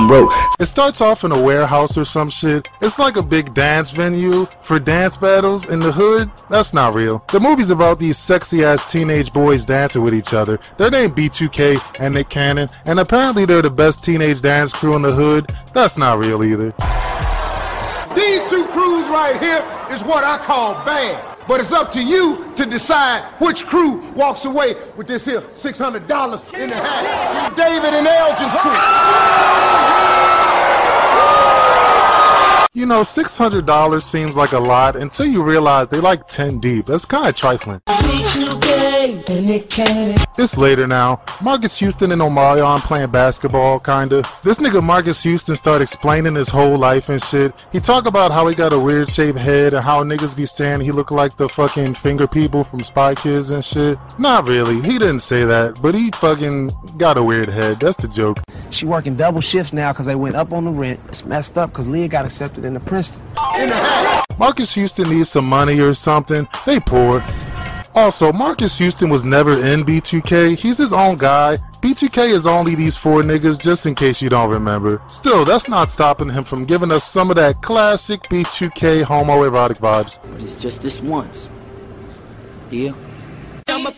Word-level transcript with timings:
I'm 0.00 0.08
broke. 0.08 0.32
It 0.58 0.64
starts 0.64 1.02
off 1.02 1.24
in 1.24 1.32
a 1.32 1.42
warehouse 1.42 1.98
or 1.98 2.06
some 2.06 2.30
shit. 2.30 2.70
It's 2.80 2.98
like 2.98 3.16
a 3.16 3.22
big 3.22 3.52
dance 3.52 3.90
venue 3.90 4.46
for 4.62 4.78
dance 4.78 5.18
battles 5.18 5.68
in 5.68 5.78
the 5.78 5.92
hood. 5.92 6.30
That's 6.48 6.72
not 6.72 6.94
real. 6.94 7.22
The 7.30 7.38
movie's 7.38 7.70
about 7.70 7.98
these 7.98 8.16
sexy 8.16 8.64
ass 8.64 8.90
teenage 8.90 9.30
boys 9.30 9.66
dancing 9.66 10.00
with 10.00 10.14
each 10.14 10.32
other. 10.32 10.58
They're 10.78 10.90
named 10.90 11.16
B2K 11.16 12.00
and 12.00 12.14
Nick 12.14 12.30
Cannon, 12.30 12.70
and 12.86 12.98
apparently 12.98 13.44
they're 13.44 13.60
the 13.60 13.68
best 13.68 14.02
teenage 14.02 14.40
dance 14.40 14.72
crew 14.72 14.96
in 14.96 15.02
the 15.02 15.12
hood. 15.12 15.54
That's 15.74 15.98
not 15.98 16.18
real 16.18 16.42
either. 16.44 16.70
These 18.16 18.40
two 18.48 18.64
crews 18.68 19.06
right 19.08 19.36
here 19.38 19.62
is 19.92 20.02
what 20.02 20.24
I 20.24 20.38
call 20.38 20.82
bad. 20.86 21.29
But 21.50 21.58
it's 21.58 21.72
up 21.72 21.90
to 21.90 22.00
you 22.00 22.48
to 22.54 22.64
decide 22.64 23.24
which 23.40 23.66
crew 23.66 23.98
walks 24.12 24.44
away 24.44 24.76
with 24.96 25.08
this 25.08 25.24
here 25.24 25.40
$600 25.40 26.54
in 26.54 26.70
the 26.70 26.76
hat. 26.76 27.56
David 27.56 27.92
and 27.92 28.06
Elgin's 28.06 28.54
crew. 28.54 30.19
You 32.72 32.86
know, 32.86 33.02
$600 33.02 34.00
seems 34.00 34.36
like 34.36 34.52
a 34.52 34.58
lot 34.60 34.94
until 34.94 35.26
you 35.26 35.42
realize 35.42 35.88
they 35.88 35.98
like 35.98 36.28
10 36.28 36.60
deep. 36.60 36.86
That's 36.86 37.04
kind 37.04 37.28
of 37.28 37.34
trifling. 37.34 37.80
It's 40.38 40.56
later 40.56 40.86
now. 40.86 41.20
Marques 41.42 41.76
Houston 41.80 42.12
and 42.12 42.22
Omarion 42.22 42.78
playing 42.78 43.10
basketball, 43.10 43.80
kinda. 43.80 44.22
This 44.44 44.60
nigga 44.60 44.80
Marques 44.80 45.20
Houston 45.24 45.56
start 45.56 45.82
explaining 45.82 46.36
his 46.36 46.48
whole 46.48 46.78
life 46.78 47.08
and 47.08 47.20
shit. 47.20 47.52
He 47.72 47.80
talk 47.80 48.06
about 48.06 48.30
how 48.30 48.46
he 48.46 48.54
got 48.54 48.72
a 48.72 48.78
weird 48.78 49.10
shaped 49.10 49.38
head 49.38 49.74
and 49.74 49.82
how 49.82 50.04
niggas 50.04 50.36
be 50.36 50.46
saying 50.46 50.82
he 50.82 50.92
look 50.92 51.10
like 51.10 51.36
the 51.36 51.48
fucking 51.48 51.96
finger 51.96 52.28
people 52.28 52.62
from 52.62 52.84
Spy 52.84 53.16
Kids 53.16 53.50
and 53.50 53.64
shit. 53.64 53.98
Not 54.16 54.46
really. 54.46 54.80
He 54.80 54.96
didn't 54.96 55.22
say 55.22 55.44
that, 55.44 55.82
but 55.82 55.96
he 55.96 56.12
fucking 56.12 56.70
got 56.98 57.16
a 57.18 57.22
weird 57.24 57.48
head. 57.48 57.80
That's 57.80 57.96
the 57.96 58.06
joke. 58.06 58.38
She 58.70 58.86
working 58.86 59.16
double 59.16 59.40
shifts 59.40 59.72
now 59.72 59.92
because 59.92 60.06
they 60.06 60.14
went 60.14 60.36
up 60.36 60.52
on 60.52 60.64
the 60.64 60.70
rent. 60.70 61.00
It's 61.08 61.24
messed 61.24 61.58
up 61.58 61.70
because 61.70 61.88
Leah 61.88 62.08
got 62.08 62.24
accepted 62.24 62.64
into 62.64 62.80
Princeton. 62.80 63.22
Marques 64.38 64.72
Houston 64.74 65.10
needs 65.10 65.28
some 65.28 65.44
money 65.46 65.80
or 65.80 65.92
something. 65.92 66.48
They 66.64 66.80
poor. 66.80 67.22
Also, 67.94 68.32
Marques 68.32 68.78
Houston 68.78 69.10
was 69.10 69.24
never 69.24 69.52
in 69.52 69.84
B2K. 69.84 70.56
He's 70.56 70.78
his 70.78 70.92
own 70.92 71.16
guy. 71.16 71.58
B2K 71.82 72.30
is 72.30 72.46
only 72.46 72.74
these 72.74 72.96
four 72.96 73.22
niggas, 73.22 73.60
just 73.60 73.86
in 73.86 73.94
case 73.94 74.22
you 74.22 74.28
don't 74.28 74.50
remember. 74.50 75.02
Still, 75.08 75.44
that's 75.44 75.68
not 75.68 75.90
stopping 75.90 76.28
him 76.28 76.44
from 76.44 76.64
giving 76.64 76.92
us 76.92 77.04
some 77.04 77.30
of 77.30 77.36
that 77.36 77.62
classic 77.62 78.22
B2K 78.24 79.02
homoerotic 79.02 79.78
vibes. 79.78 80.18
But 80.30 80.42
it's 80.42 80.60
just 80.60 80.82
this 80.82 81.00
once. 81.00 81.48
Deal? 82.68 82.94
I'ma 83.68 83.90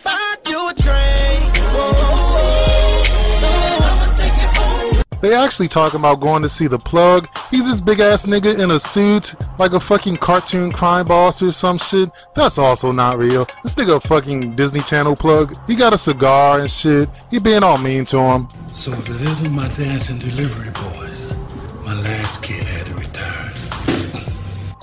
They 5.23 5.33
actually 5.33 5.69
talking 5.69 6.01
about 6.01 6.19
going 6.19 6.41
to 6.41 6.49
see 6.49 6.67
the 6.67 6.77
plug. 6.77 7.29
He's 7.49 7.65
this 7.65 7.79
big 7.79 8.01
ass 8.01 8.25
nigga 8.25 8.59
in 8.61 8.71
a 8.71 8.77
suit, 8.77 9.35
like 9.57 9.71
a 9.71 9.79
fucking 9.79 10.17
cartoon 10.17 10.69
crime 10.69 11.05
boss 11.05 11.41
or 11.41 11.53
some 11.53 11.77
shit. 11.77 12.11
That's 12.35 12.57
also 12.57 12.91
not 12.91 13.17
real. 13.17 13.47
This 13.63 13.73
nigga 13.75 13.95
a 13.95 13.99
fucking 14.01 14.57
Disney 14.57 14.81
Channel 14.81 15.15
plug. 15.15 15.55
He 15.65 15.77
got 15.77 15.93
a 15.93 15.97
cigar 15.97 16.59
and 16.59 16.69
shit. 16.69 17.07
He 17.31 17.39
being 17.39 17.63
all 17.63 17.77
mean 17.77 18.03
to 18.03 18.19
him. 18.19 18.49
So 18.73 18.91
if 18.91 19.07
it 19.07 19.21
isn't 19.21 19.53
my 19.53 19.69
dancing 19.77 20.19
delivery 20.19 20.71
boys, 20.71 21.12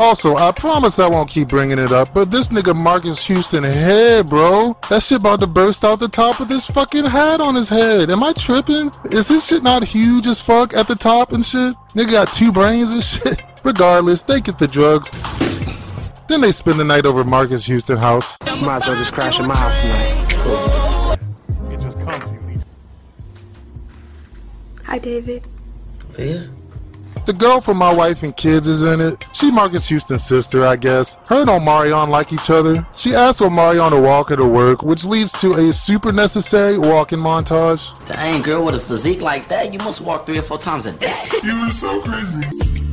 Also, 0.00 0.34
I 0.34 0.50
promise 0.50 0.98
I 0.98 1.06
won't 1.06 1.28
keep 1.28 1.48
bringing 1.48 1.78
it 1.78 1.92
up, 1.92 2.14
but 2.14 2.30
this 2.30 2.48
nigga 2.48 2.74
Marques 2.74 3.22
Houston 3.26 3.62
head, 3.64 4.30
bro. 4.30 4.74
That 4.88 5.02
shit 5.02 5.20
about 5.20 5.40
to 5.40 5.46
burst 5.46 5.84
out 5.84 6.00
the 6.00 6.08
top 6.08 6.40
of 6.40 6.48
this 6.48 6.64
fucking 6.64 7.04
hat 7.04 7.42
on 7.42 7.54
his 7.54 7.68
head. 7.68 8.08
Am 8.08 8.24
I 8.24 8.32
tripping? 8.32 8.90
Is 9.12 9.28
this 9.28 9.46
shit 9.46 9.62
not 9.62 9.84
huge 9.84 10.26
as 10.26 10.40
fuck 10.40 10.72
at 10.72 10.88
the 10.88 10.94
top 10.94 11.32
and 11.32 11.44
shit? 11.44 11.74
Nigga 11.94 12.12
got 12.12 12.28
two 12.28 12.50
brains 12.50 12.92
and 12.92 13.04
shit. 13.12 13.44
Regardless, 13.62 14.22
they 14.22 14.40
get 14.40 14.58
the 14.58 14.66
drugs. 14.66 15.10
Then 16.28 16.40
they 16.40 16.52
spend 16.52 16.80
the 16.80 16.84
night 16.84 17.04
over 17.04 17.22
Marques 17.22 17.66
Houston 17.66 17.98
house. 17.98 18.38
Might 18.62 18.76
as 18.76 18.86
well 18.86 18.96
just 18.96 19.12
crash 19.12 19.38
at 19.38 19.46
my 19.46 19.54
house 19.54 19.82
tonight. 19.82 21.18
Hi, 24.86 24.98
David. 24.98 25.46
Yeah. 26.18 26.44
The 27.30 27.36
girl 27.36 27.60
from 27.60 27.76
My 27.76 27.94
Wife 27.94 28.24
and 28.24 28.36
Kids 28.36 28.66
is 28.66 28.82
in 28.82 29.00
it. 29.00 29.24
She 29.32 29.52
Marques 29.52 29.86
Houston's 29.86 30.24
sister, 30.24 30.66
I 30.66 30.74
guess. 30.74 31.14
Her 31.28 31.42
and 31.42 31.48
Omarion 31.48 32.08
like 32.08 32.32
each 32.32 32.50
other. 32.50 32.84
She 32.96 33.14
asks 33.14 33.40
Omarion 33.40 33.90
to 33.90 34.00
walk 34.00 34.30
her 34.30 34.36
to 34.36 34.44
work, 34.44 34.82
which 34.82 35.04
leads 35.04 35.30
to 35.40 35.52
a 35.52 35.72
super 35.72 36.10
necessary 36.10 36.76
walking 36.76 37.20
montage. 37.20 37.94
Dang, 38.04 38.42
girl, 38.42 38.64
with 38.64 38.74
a 38.74 38.80
physique 38.80 39.20
like 39.20 39.46
that, 39.46 39.72
you 39.72 39.78
must 39.78 40.00
walk 40.00 40.26
three 40.26 40.38
or 40.38 40.42
four 40.42 40.58
times 40.58 40.86
a 40.86 40.92
day. 40.92 41.28
You 41.44 41.52
are 41.52 41.72
so 41.72 42.02
crazy. 42.02 42.89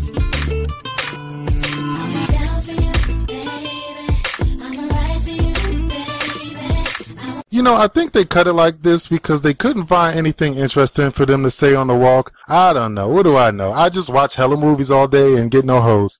You 7.57 7.63
know, 7.63 7.73
I 7.73 7.88
think 7.88 8.12
they 8.12 8.23
cut 8.23 8.45
it 8.45 8.53
like 8.53 8.84
this 8.84 9.07
because 9.07 9.41
they 9.41 9.56
couldn't 9.56 9.88
find 9.88 10.16
anything 10.16 10.53
interesting 10.53 11.09
for 11.09 11.25
them 11.25 11.41
to 11.41 11.50
say 11.50 11.73
on 11.73 11.88
the 11.88 11.95
walk. 11.95 12.31
I 12.47 12.72
don't 12.72 12.94
know. 12.94 13.07
What 13.07 13.23
do 13.23 13.35
I 13.35 13.50
know? 13.50 13.72
I 13.72 13.90
just 13.90 14.12
watch 14.12 14.35
hella 14.35 14.56
movies 14.56 14.91
all 14.91 15.07
day 15.07 15.38
and 15.38 15.50
get 15.50 15.66
no 15.66 15.81
hoes. 15.81 16.19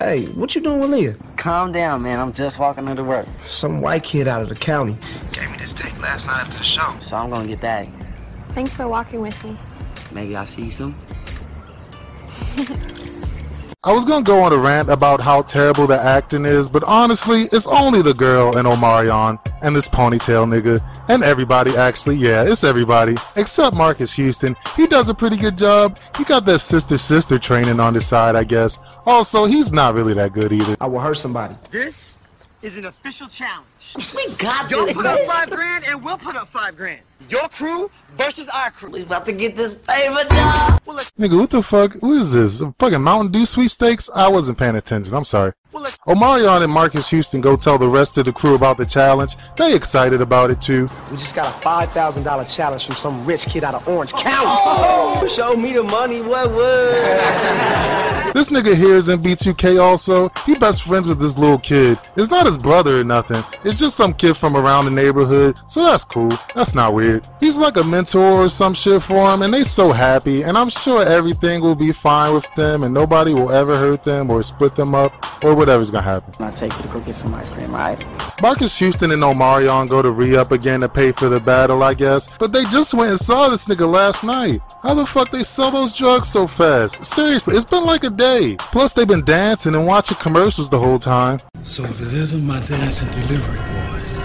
Hey, 0.00 0.24
what 0.34 0.56
you 0.56 0.60
doing 0.62 0.80
with 0.80 0.90
Leah? 0.90 1.16
Calm 1.36 1.70
down, 1.70 2.02
man. 2.02 2.18
I'm 2.18 2.32
just 2.32 2.58
walking 2.58 2.88
her 2.88 2.96
to 2.96 3.04
work. 3.04 3.28
Some 3.46 3.80
white 3.80 4.02
kid 4.02 4.26
out 4.26 4.42
of 4.42 4.48
the 4.48 4.56
county 4.56 4.96
gave 5.30 5.48
me 5.48 5.58
this 5.58 5.72
tape 5.72 5.96
last 6.00 6.26
night 6.26 6.40
after 6.40 6.58
the 6.58 6.64
show. 6.64 6.96
So 7.00 7.16
I'm 7.16 7.30
gonna 7.30 7.46
get 7.46 7.60
that. 7.60 7.86
Thanks 8.48 8.74
for 8.74 8.88
walking 8.88 9.20
with 9.20 9.44
me. 9.44 9.56
Maybe 10.10 10.34
I'll 10.34 10.44
see 10.44 10.62
you 10.62 10.72
soon. 10.72 10.96
I 13.86 13.92
was 13.92 14.06
gonna 14.06 14.24
go 14.24 14.40
on 14.40 14.50
a 14.50 14.56
rant 14.56 14.88
about 14.88 15.20
how 15.20 15.42
terrible 15.42 15.86
the 15.86 16.00
acting 16.00 16.46
is, 16.46 16.70
but 16.70 16.82
honestly, 16.84 17.42
it's 17.52 17.66
only 17.66 18.00
the 18.00 18.14
girl 18.14 18.56
and 18.56 18.66
Omarion 18.66 19.38
and 19.60 19.76
this 19.76 19.88
ponytail 19.88 20.48
nigga 20.48 20.82
and 21.10 21.22
everybody 21.22 21.76
actually. 21.76 22.16
Yeah, 22.16 22.44
it's 22.44 22.64
everybody 22.64 23.16
except 23.36 23.76
Marques 23.76 24.14
Houston. 24.14 24.56
He 24.74 24.86
does 24.86 25.10
a 25.10 25.14
pretty 25.14 25.36
good 25.36 25.58
job. 25.58 25.98
He 26.16 26.24
got 26.24 26.46
that 26.46 26.60
sister 26.60 26.96
sister 26.96 27.38
training 27.38 27.78
on 27.78 27.92
his 27.92 28.06
side, 28.06 28.36
I 28.36 28.44
guess. 28.44 28.78
Also, 29.04 29.44
he's 29.44 29.70
not 29.70 29.92
really 29.92 30.14
that 30.14 30.32
good 30.32 30.50
either. 30.50 30.76
I 30.80 30.86
will 30.86 31.00
hurt 31.00 31.18
somebody. 31.18 31.54
This 31.70 32.13
is 32.64 32.76
an 32.78 32.86
official 32.86 33.28
challenge. 33.28 33.94
We 34.14 34.34
got 34.36 34.70
Y'all 34.70 34.86
this. 34.86 34.94
put 34.94 35.06
up 35.06 35.20
five 35.20 35.50
grand 35.50 35.84
and 35.88 36.02
we'll 36.02 36.16
put 36.18 36.34
up 36.34 36.48
five 36.48 36.76
grand. 36.76 37.00
Your 37.28 37.48
crew 37.48 37.90
versus 38.16 38.48
our 38.48 38.70
crew. 38.70 38.90
We 38.90 39.02
about 39.02 39.26
to 39.26 39.32
get 39.32 39.54
this 39.56 39.74
paper 39.74 40.24
done. 40.28 40.78
Nigga, 41.18 41.38
what 41.38 41.50
the 41.50 41.62
fuck? 41.62 41.94
What 41.96 42.12
is 42.16 42.32
this? 42.32 42.60
A 42.60 42.72
fucking 42.78 43.02
Mountain 43.02 43.32
Dew 43.32 43.44
sweepstakes? 43.46 44.08
I 44.14 44.28
wasn't 44.28 44.58
paying 44.58 44.76
attention. 44.76 45.14
I'm 45.14 45.24
sorry. 45.24 45.52
Omarion 45.74 46.62
and 46.62 46.72
Marques 46.72 47.10
Houston 47.10 47.40
go 47.40 47.56
tell 47.56 47.78
the 47.78 47.88
rest 47.88 48.16
of 48.16 48.26
the 48.26 48.32
crew 48.32 48.54
about 48.54 48.76
the 48.76 48.86
challenge. 48.86 49.36
They 49.56 49.74
excited 49.74 50.20
about 50.20 50.50
it 50.50 50.60
too. 50.60 50.88
We 51.10 51.16
just 51.16 51.34
got 51.34 51.46
a 51.46 51.58
five 51.60 51.90
thousand 51.90 52.22
dollar 52.22 52.44
challenge 52.44 52.86
from 52.86 52.94
some 52.94 53.24
rich 53.24 53.46
kid 53.46 53.64
out 53.64 53.74
of 53.74 53.88
Orange 53.88 54.12
oh. 54.14 54.18
County. 54.18 54.46
Oh. 54.46 55.26
Show 55.26 55.56
me 55.56 55.72
the 55.72 55.82
money, 55.82 56.20
what 56.20 56.50
would? 56.52 58.14
This 58.34 58.48
nigga 58.48 58.74
here 58.74 58.96
is 58.96 59.08
in 59.08 59.20
B2K 59.20 59.80
also. 59.80 60.28
He 60.44 60.56
best 60.56 60.82
friends 60.82 61.06
with 61.06 61.20
this 61.20 61.38
little 61.38 61.60
kid. 61.60 62.00
It's 62.16 62.30
not 62.30 62.46
his 62.46 62.58
brother 62.58 62.98
or 62.98 63.04
nothing. 63.04 63.44
It's 63.62 63.78
just 63.78 63.96
some 63.96 64.12
kid 64.12 64.36
from 64.36 64.56
around 64.56 64.86
the 64.86 64.90
neighborhood. 64.90 65.60
So 65.68 65.84
that's 65.84 66.04
cool. 66.04 66.32
That's 66.52 66.74
not 66.74 66.94
weird. 66.94 67.28
He's 67.38 67.56
like 67.56 67.76
a 67.76 67.84
mentor 67.84 68.42
or 68.42 68.48
some 68.48 68.74
shit 68.74 69.02
for 69.04 69.32
him 69.32 69.42
and 69.42 69.54
they 69.54 69.62
so 69.62 69.92
happy 69.92 70.42
and 70.42 70.58
I'm 70.58 70.68
sure 70.68 71.04
everything 71.04 71.60
will 71.60 71.76
be 71.76 71.92
fine 71.92 72.34
with 72.34 72.52
them 72.56 72.82
and 72.82 72.92
nobody 72.92 73.34
will 73.34 73.52
ever 73.52 73.76
hurt 73.76 74.02
them 74.02 74.28
or 74.28 74.42
split 74.42 74.74
them 74.74 74.96
up 74.96 75.12
or 75.44 75.54
whatever's 75.64 75.90
gonna 75.90 76.02
happen. 76.02 76.34
I'll 76.44 76.52
take 76.52 76.76
you 76.76 76.82
to 76.82 76.88
go 76.88 77.00
get 77.00 77.14
some 77.14 77.34
ice 77.34 77.48
cream, 77.48 77.70
alright? 77.70 78.04
Marques 78.42 78.78
Houston 78.78 79.10
and 79.12 79.22
Omarion 79.22 79.88
go 79.88 80.02
to 80.02 80.10
re-up 80.10 80.52
again 80.52 80.80
to 80.80 80.88
pay 80.88 81.10
for 81.12 81.30
the 81.30 81.40
battle, 81.40 81.82
I 81.82 81.94
guess. 81.94 82.28
But 82.38 82.52
they 82.52 82.64
just 82.64 82.92
went 82.92 83.10
and 83.10 83.18
saw 83.18 83.48
this 83.48 83.66
nigga 83.66 83.90
last 83.90 84.24
night. 84.24 84.60
How 84.82 84.92
the 84.92 85.06
fuck 85.06 85.30
they 85.30 85.42
sell 85.42 85.70
those 85.70 85.94
drugs 85.94 86.28
so 86.28 86.46
fast? 86.46 87.04
Seriously, 87.06 87.56
it's 87.56 87.64
been 87.64 87.84
like 87.86 88.04
a 88.04 88.10
day. 88.10 88.56
Plus 88.58 88.92
they've 88.92 89.08
been 89.08 89.24
dancing 89.24 89.74
and 89.74 89.86
watching 89.86 90.18
commercials 90.18 90.68
the 90.68 90.78
whole 90.78 90.98
time. 90.98 91.40
So 91.62 91.82
if 91.84 91.98
it 92.02 92.12
isn't 92.12 92.44
my 92.44 92.60
dancing 92.66 93.08
delivery 93.08 93.58
boys, 93.58 94.24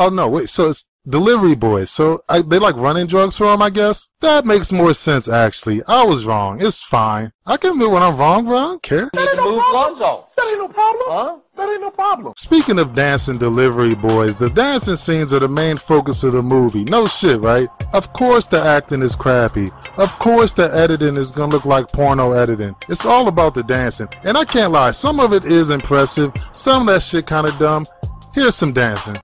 Oh 0.00 0.08
no, 0.10 0.28
wait, 0.28 0.48
so 0.48 0.70
it's 0.70 0.86
delivery 1.08 1.54
boys. 1.54 1.90
So 1.90 2.22
I, 2.28 2.42
they 2.42 2.58
like 2.58 2.76
running 2.76 3.06
drugs 3.06 3.36
for 3.36 3.46
them, 3.46 3.62
I 3.62 3.70
guess? 3.70 4.10
That 4.20 4.44
makes 4.44 4.70
more 4.70 4.92
sense 4.94 5.28
actually. 5.28 5.82
I 5.88 6.04
was 6.04 6.24
wrong. 6.24 6.58
It's 6.60 6.82
fine. 6.82 7.32
I 7.46 7.56
can 7.56 7.72
admit 7.72 7.90
when 7.90 8.02
I'm 8.02 8.16
wrong, 8.16 8.44
bro. 8.44 8.56
I 8.56 8.62
don't 8.62 8.82
care. 8.82 9.10
That 9.12 9.28
ain't 9.28 9.36
no 9.36 9.60
problem. 9.60 10.24
That 10.36 10.46
ain't 10.48 10.58
no 10.58 10.68
problem. 10.68 11.06
Huh? 11.08 11.38
That 11.56 11.68
ain't 11.70 11.80
no 11.80 11.90
problem. 11.90 12.34
Speaking 12.36 12.78
of 12.78 12.94
dancing 12.94 13.38
delivery 13.38 13.94
boys, 13.94 14.36
the 14.36 14.50
dancing 14.50 14.96
scenes 14.96 15.32
are 15.32 15.40
the 15.40 15.48
main 15.48 15.76
focus 15.76 16.22
of 16.24 16.32
the 16.32 16.42
movie. 16.42 16.84
No 16.84 17.06
shit, 17.06 17.40
right? 17.40 17.68
Of 17.92 18.12
course 18.12 18.46
the 18.46 18.60
acting 18.60 19.02
is 19.02 19.16
crappy. 19.16 19.70
Of 19.96 20.16
course 20.18 20.52
the 20.52 20.70
editing 20.74 21.16
is 21.16 21.30
gonna 21.30 21.52
look 21.52 21.64
like 21.64 21.90
porno 21.90 22.32
editing. 22.32 22.76
It's 22.88 23.06
all 23.06 23.28
about 23.28 23.54
the 23.54 23.62
dancing. 23.62 24.08
And 24.24 24.36
I 24.36 24.44
can't 24.44 24.72
lie, 24.72 24.92
some 24.92 25.18
of 25.20 25.32
it 25.32 25.44
is 25.44 25.70
impressive, 25.70 26.32
some 26.52 26.82
of 26.82 26.94
that 26.94 27.02
shit 27.02 27.26
kinda 27.26 27.52
dumb. 27.58 27.86
Here's 28.34 28.54
some 28.54 28.72
dancing. 28.72 29.16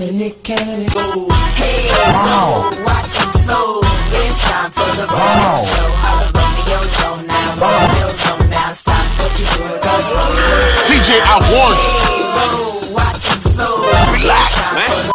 B2K 0.00 0.08
and 0.08 0.18
Nick 0.18 0.46
Hey, 0.46 1.92
wow. 2.08 2.70
watch 2.84 3.12
him 3.20 3.28
flow. 3.44 3.80
It's 4.16 4.40
time 4.48 4.70
for 4.72 4.88
the 4.96 5.04
Romeo 5.04 5.60
show. 5.68 5.88
How 6.00 6.24
the 6.24 6.32
Romeo 6.40 6.80
show 6.96 7.20
now. 7.20 7.60
Romeo 7.60 8.08
show 8.16 8.38
now. 8.48 8.72
Stop 8.72 8.96
what 9.20 9.28
you're 9.36 9.68
doing. 9.68 9.80
Cause 9.82 10.08
Romeo. 10.16 10.56
CJ, 10.88 11.20
I 11.20 11.36
warned 11.52 11.80
you. 11.84 11.92
Hey, 12.32 12.94
watch 12.94 13.28
him 13.28 13.40
flow. 13.52 13.76
Relax, 14.16 14.72
man. 14.72 15.12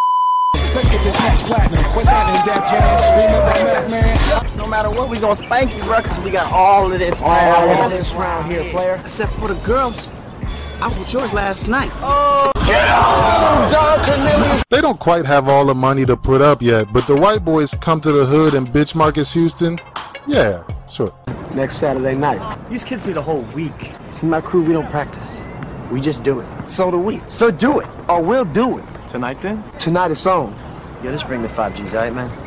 Let's 0.53 0.89
get 0.91 1.01
this 1.03 1.19
next 1.19 1.43
platinum. 1.45 1.85
What's 1.95 2.09
happening, 2.09 2.45
Def 2.45 2.69
Jam? 2.69 2.85
Remember 3.17 3.41
Mac 3.65 3.89
Man? 3.89 4.57
No 4.57 4.67
matter 4.67 4.89
what, 4.91 5.09
we 5.09 5.17
gonna 5.19 5.35
spank 5.35 5.75
you, 5.75 5.83
bro, 5.83 6.01
cause 6.01 6.23
we 6.23 6.29
got 6.29 6.51
all 6.51 6.91
of 6.91 6.99
this. 6.99 7.21
All 7.21 7.29
man. 7.29 7.85
of 7.85 7.91
this 7.91 8.13
round 8.13 8.51
here, 8.51 8.69
player. 8.69 8.99
Except 9.01 9.31
for 9.33 9.47
the 9.47 9.59
girls. 9.65 10.11
I 10.81 10.87
was 10.87 10.99
with 10.99 11.13
yours 11.13 11.33
last 11.33 11.67
night. 11.67 11.89
Don 13.71 14.05
Cornelius. 14.05 14.63
They 14.69 14.81
don't 14.81 14.99
quite 14.99 15.25
have 15.25 15.47
all 15.47 15.65
the 15.65 15.73
money 15.75 16.05
to 16.05 16.17
put 16.17 16.41
up 16.41 16.61
yet, 16.61 16.91
but 16.91 17.07
the 17.07 17.15
white 17.15 17.45
boys 17.45 17.73
come 17.75 18.01
to 18.01 18.11
the 18.11 18.25
hood 18.25 18.53
and 18.53 18.67
bitch 18.67 18.93
Marques 18.95 19.31
Houston. 19.33 19.79
Yeah, 20.27 20.63
sure. 20.91 21.13
Next 21.53 21.77
Saturday 21.77 22.15
night. 22.15 22.41
These 22.69 22.83
kids 22.83 23.07
need 23.07 23.17
a 23.17 23.21
whole 23.21 23.41
week. 23.53 23.93
See, 24.09 24.27
my 24.27 24.41
crew, 24.41 24.63
we 24.63 24.73
don't 24.73 24.89
practice. 24.89 25.41
We 25.91 26.01
just 26.01 26.23
do 26.23 26.39
it. 26.41 26.47
So 26.69 26.91
do 26.91 26.97
we. 26.97 27.21
So 27.29 27.51
do 27.51 27.79
it, 27.79 27.87
or 28.09 28.21
we'll 28.21 28.45
do 28.45 28.79
it. 28.79 28.85
Tonight 29.07 29.39
then? 29.41 29.63
Tonight 29.79 30.11
it's 30.11 30.25
on. 30.25 30.53
Yeah, 31.03 31.11
just 31.11 31.27
bring 31.27 31.41
the 31.41 31.49
five 31.49 31.75
G's, 31.75 31.93
alright, 31.93 32.13
man? 32.13 32.44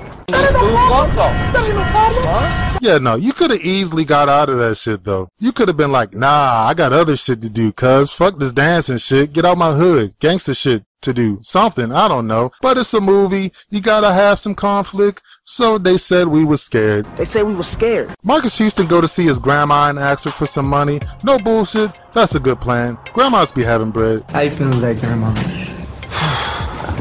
Yeah, 2.81 2.99
no, 2.99 3.17
you 3.17 3.33
could 3.33 3.51
have 3.51 3.61
easily 3.61 4.05
got 4.05 4.29
out 4.29 4.49
of 4.49 4.59
that 4.59 4.77
shit 4.77 5.05
though. 5.05 5.29
You 5.39 5.53
could 5.53 5.69
have 5.69 5.77
been 5.77 5.93
like, 5.93 6.15
nah, 6.15 6.67
I 6.67 6.75
got 6.75 6.93
other 6.93 7.17
shit 7.17 7.43
to 7.43 7.51
do, 7.51 7.73
cuz 7.73 8.11
fuck 8.11 8.39
this 8.39 8.53
dancing 8.53 8.99
shit. 8.99 9.33
Get 9.33 9.45
out 9.45 9.59
my 9.59 9.75
hood. 9.75 10.15
Gangster 10.21 10.55
shit 10.55 10.85
to 11.03 11.13
do. 11.13 11.39
Something, 11.43 11.93
I 11.93 12.09
don't 12.09 12.27
know. 12.27 12.51
But 12.61 12.79
it's 12.79 12.95
a 12.95 13.01
movie. 13.01 13.53
You 13.71 13.81
gotta 13.81 14.13
have 14.13 14.39
some 14.39 14.55
conflict. 14.55 15.23
So 15.45 15.79
they 15.79 15.97
said 15.97 16.29
we 16.29 16.45
was 16.45 16.63
scared. 16.63 17.07
They 17.17 17.25
say 17.25 17.43
we 17.43 17.55
were 17.55 17.63
scared. 17.63 18.15
Marques 18.23 18.59
Houston 18.59 18.87
go 18.87 19.01
to 19.01 19.09
see 19.09 19.25
his 19.25 19.39
grandma 19.39 19.89
and 19.89 19.99
ask 19.99 20.25
her 20.25 20.31
for 20.31 20.45
some 20.47 20.67
money. 20.67 21.01
No 21.25 21.39
bullshit. 21.39 21.99
That's 22.13 22.35
a 22.35 22.41
good 22.41 22.61
plan. 22.61 22.99
Grandmas 23.15 23.53
be 23.53 23.63
having 23.63 23.91
bread. 23.91 24.25
How 24.31 24.41
you 24.41 24.51
feeling 24.51 24.75
today, 24.75 24.95
Grandma? 24.95 25.33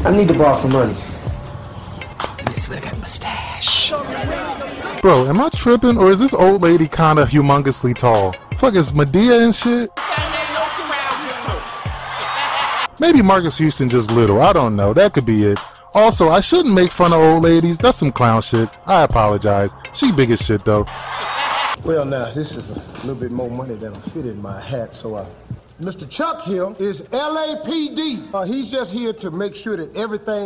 I 0.05 0.13
need 0.15 0.29
to 0.29 0.33
borrow 0.33 0.55
some 0.55 0.71
money. 0.71 0.95
Let 2.37 2.47
me 2.47 2.53
see 2.53 2.71
what 2.71 2.79
I 2.79 2.83
got 2.85 2.86
in 3.07 3.21
my 3.23 3.39
stash. 3.57 3.91
Bro, 5.01 5.27
am 5.27 5.39
I 5.39 5.49
tripping 5.49 5.97
or 5.97 6.11
is 6.11 6.19
this 6.19 6.33
old 6.33 6.61
lady 6.61 6.87
kinda 6.87 7.25
humongously 7.25 7.95
tall? 7.95 8.33
Fuck 8.57 8.75
is 8.75 8.91
Madea 8.91 9.43
and 9.43 9.55
shit? 9.55 9.89
Maybe 12.99 13.21
Marques 13.21 13.57
Houston 13.57 13.89
just 13.89 14.11
little. 14.11 14.41
I 14.41 14.53
don't 14.53 14.75
know. 14.75 14.93
That 14.93 15.13
could 15.13 15.25
be 15.25 15.43
it. 15.43 15.59
Also, 15.93 16.29
I 16.29 16.41
shouldn't 16.41 16.73
make 16.73 16.91
fun 16.91 17.13
of 17.13 17.19
old 17.19 17.43
ladies. 17.43 17.77
That's 17.77 17.97
some 17.97 18.11
clown 18.11 18.41
shit. 18.41 18.69
I 18.85 19.03
apologize. 19.03 19.73
She 19.93 20.11
big 20.11 20.31
as 20.31 20.41
shit 20.41 20.65
though. 20.65 20.85
Well, 21.85 22.05
now, 22.05 22.31
this 22.33 22.55
is 22.55 22.71
a 22.71 22.81
little 23.05 23.15
bit 23.15 23.31
more 23.31 23.49
money 23.49 23.75
that'll 23.75 23.99
fit 23.99 24.25
in 24.25 24.41
my 24.41 24.59
hat, 24.59 24.95
so 24.95 25.15
uh, 25.15 25.25
Mr. 25.79 26.09
Chuck 26.09 26.41
here 26.41 26.75
is 26.79 27.03
LAPD. 27.11 28.33
Uh, 28.33 28.43
he's 28.43 28.69
just 28.69 28.91
here 28.91 29.13
to 29.13 29.29
make 29.29 29.55
sure 29.55 29.77
that 29.77 29.95
everything. 29.95 30.45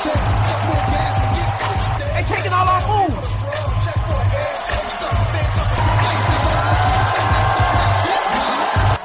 They 0.00 0.06
taking 2.22 2.52
all 2.52 2.66
our 2.66 2.80
food. 2.80 3.12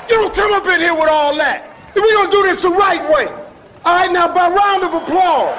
You 0.09 0.15
don't 0.15 0.33
come 0.33 0.53
up 0.53 0.65
in 0.68 0.80
here 0.80 0.94
with 0.94 1.09
all 1.09 1.36
that. 1.36 1.75
If 1.94 2.01
we're 2.01 2.13
gonna 2.13 2.31
do 2.31 2.44
this 2.44 2.62
the 2.62 2.69
right 2.69 3.01
way. 3.12 3.27
All 3.83 3.94
right, 3.94 4.09
now, 4.09 4.33
by 4.33 4.47
round 4.47 4.83
of 4.86 4.94
applause. 4.94 5.56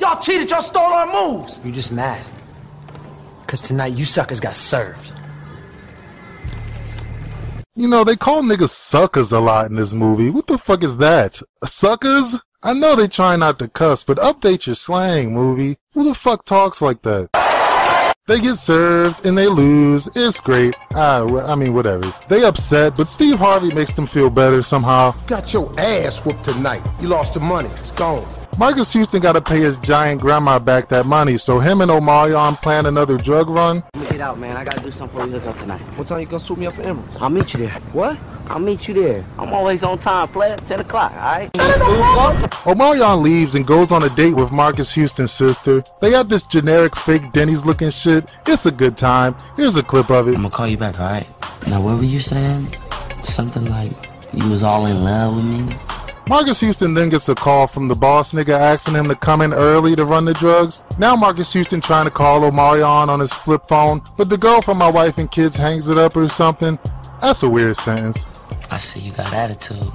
Y'all 0.00 0.20
cheated. 0.22 0.50
Y'all 0.50 0.62
stole 0.62 0.82
our 0.84 1.12
moves. 1.12 1.60
You 1.62 1.70
just 1.70 1.92
mad. 1.92 2.26
Cause 3.46 3.60
tonight 3.60 3.92
you 3.92 4.04
suckers 4.04 4.40
got 4.40 4.54
served. 4.54 5.12
You 7.74 7.88
know, 7.88 8.04
they 8.04 8.16
call 8.16 8.42
niggas 8.42 8.68
suckers 8.68 9.32
a 9.32 9.40
lot 9.40 9.70
in 9.70 9.76
this 9.76 9.94
movie. 9.94 10.28
What 10.28 10.46
the 10.46 10.58
fuck 10.58 10.84
is 10.84 10.98
that? 10.98 11.40
Suckers? 11.64 12.38
I 12.62 12.74
know 12.74 12.94
they 12.94 13.08
try 13.08 13.34
not 13.36 13.58
to 13.60 13.68
cuss, 13.68 14.04
but 14.04 14.18
update 14.18 14.66
your 14.66 14.74
slang, 14.74 15.32
movie. 15.32 15.78
Who 15.94 16.04
the 16.04 16.12
fuck 16.12 16.44
talks 16.44 16.82
like 16.82 17.00
that? 17.00 17.30
They 18.28 18.40
get 18.40 18.56
served 18.56 19.24
and 19.24 19.38
they 19.38 19.48
lose. 19.48 20.06
It's 20.14 20.38
great. 20.38 20.76
Ah, 20.94 21.24
I 21.50 21.54
mean, 21.54 21.72
whatever. 21.72 22.12
They 22.28 22.44
upset, 22.44 22.94
but 22.94 23.08
Steve 23.08 23.38
Harvey 23.38 23.74
makes 23.74 23.94
them 23.94 24.06
feel 24.06 24.28
better 24.28 24.62
somehow. 24.62 25.12
Got 25.26 25.54
your 25.54 25.72
ass 25.80 26.24
whooped 26.26 26.44
tonight. 26.44 26.86
You 27.00 27.08
lost 27.08 27.32
the 27.34 27.40
money. 27.40 27.70
It's 27.78 27.90
gone. 27.92 28.41
Marques 28.58 28.92
Houston 28.92 29.20
got 29.20 29.32
to 29.32 29.40
pay 29.40 29.58
his 29.60 29.78
giant 29.78 30.20
grandma 30.20 30.58
back 30.58 30.88
that 30.88 31.06
money, 31.06 31.38
so 31.38 31.58
him 31.58 31.80
and 31.80 31.90
Omarion 31.90 32.60
plan 32.60 32.86
another 32.86 33.16
drug 33.16 33.48
run. 33.48 33.82
Let 33.94 34.02
me 34.02 34.10
get 34.10 34.20
out, 34.20 34.38
man. 34.38 34.56
I 34.56 34.64
gotta 34.64 34.82
do 34.82 34.90
something 34.90 35.16
before 35.16 35.26
we 35.26 35.38
hook 35.38 35.46
up 35.54 35.58
tonight. 35.58 35.80
What 35.96 36.06
time 36.06 36.20
you 36.20 36.26
gonna 36.26 36.38
swoop 36.38 36.58
me 36.58 36.66
up 36.66 36.74
for 36.74 36.82
Emerald? 36.82 37.08
I'll 37.18 37.30
meet 37.30 37.54
you 37.54 37.60
there. 37.60 37.70
What? 37.92 38.18
I'll 38.48 38.58
meet 38.58 38.86
you 38.86 38.94
there. 38.94 39.24
I'm 39.38 39.52
always 39.54 39.82
on 39.82 39.98
time, 39.98 40.28
player. 40.28 40.56
10 40.56 40.80
o'clock, 40.80 41.12
alright? 41.12 41.50
Omarion 42.64 43.22
leaves 43.22 43.54
and 43.54 43.66
goes 43.66 43.90
on 43.90 44.02
a 44.02 44.10
date 44.10 44.34
with 44.34 44.52
Marques 44.52 44.92
Houston's 44.92 45.32
sister. 45.32 45.82
They 46.00 46.10
got 46.10 46.28
this 46.28 46.46
generic 46.46 46.94
fake 46.94 47.32
Denny's 47.32 47.64
looking 47.64 47.90
shit. 47.90 48.30
It's 48.46 48.66
a 48.66 48.70
good 48.70 48.98
time. 48.98 49.34
Here's 49.56 49.76
a 49.76 49.82
clip 49.82 50.10
of 50.10 50.28
it. 50.28 50.34
I'm 50.34 50.42
gonna 50.42 50.50
call 50.50 50.68
you 50.68 50.76
back, 50.76 51.00
alright? 51.00 51.28
Now, 51.68 51.80
what 51.80 51.96
were 51.96 52.04
you 52.04 52.20
saying? 52.20 52.68
Something 53.22 53.64
like 53.66 53.92
you 54.34 54.48
was 54.50 54.62
all 54.62 54.86
in 54.86 55.02
love 55.02 55.36
with 55.36 55.44
me? 55.46 55.74
Marques 56.28 56.60
Houston 56.60 56.94
then 56.94 57.08
gets 57.08 57.28
a 57.28 57.34
call 57.34 57.66
from 57.66 57.88
the 57.88 57.94
boss 57.94 58.32
nigga 58.32 58.58
asking 58.58 58.94
him 58.94 59.08
to 59.08 59.16
come 59.16 59.42
in 59.42 59.52
early 59.52 59.96
to 59.96 60.04
run 60.04 60.24
the 60.24 60.32
drugs. 60.34 60.84
Now 60.98 61.16
Marques 61.16 61.52
Houston 61.52 61.80
trying 61.80 62.04
to 62.04 62.10
call 62.10 62.42
Omarion 62.42 63.08
on 63.08 63.20
his 63.20 63.32
flip 63.32 63.62
phone, 63.68 64.02
but 64.16 64.30
the 64.30 64.38
girl 64.38 64.62
from 64.62 64.78
my 64.78 64.90
wife 64.90 65.18
and 65.18 65.30
kids 65.30 65.56
hangs 65.56 65.88
it 65.88 65.98
up 65.98 66.16
or 66.16 66.28
something. 66.28 66.78
That's 67.20 67.42
a 67.42 67.48
weird 67.48 67.76
sentence. 67.76 68.26
I 68.70 68.78
see 68.78 69.00
you 69.00 69.12
got 69.12 69.32
attitude. 69.32 69.92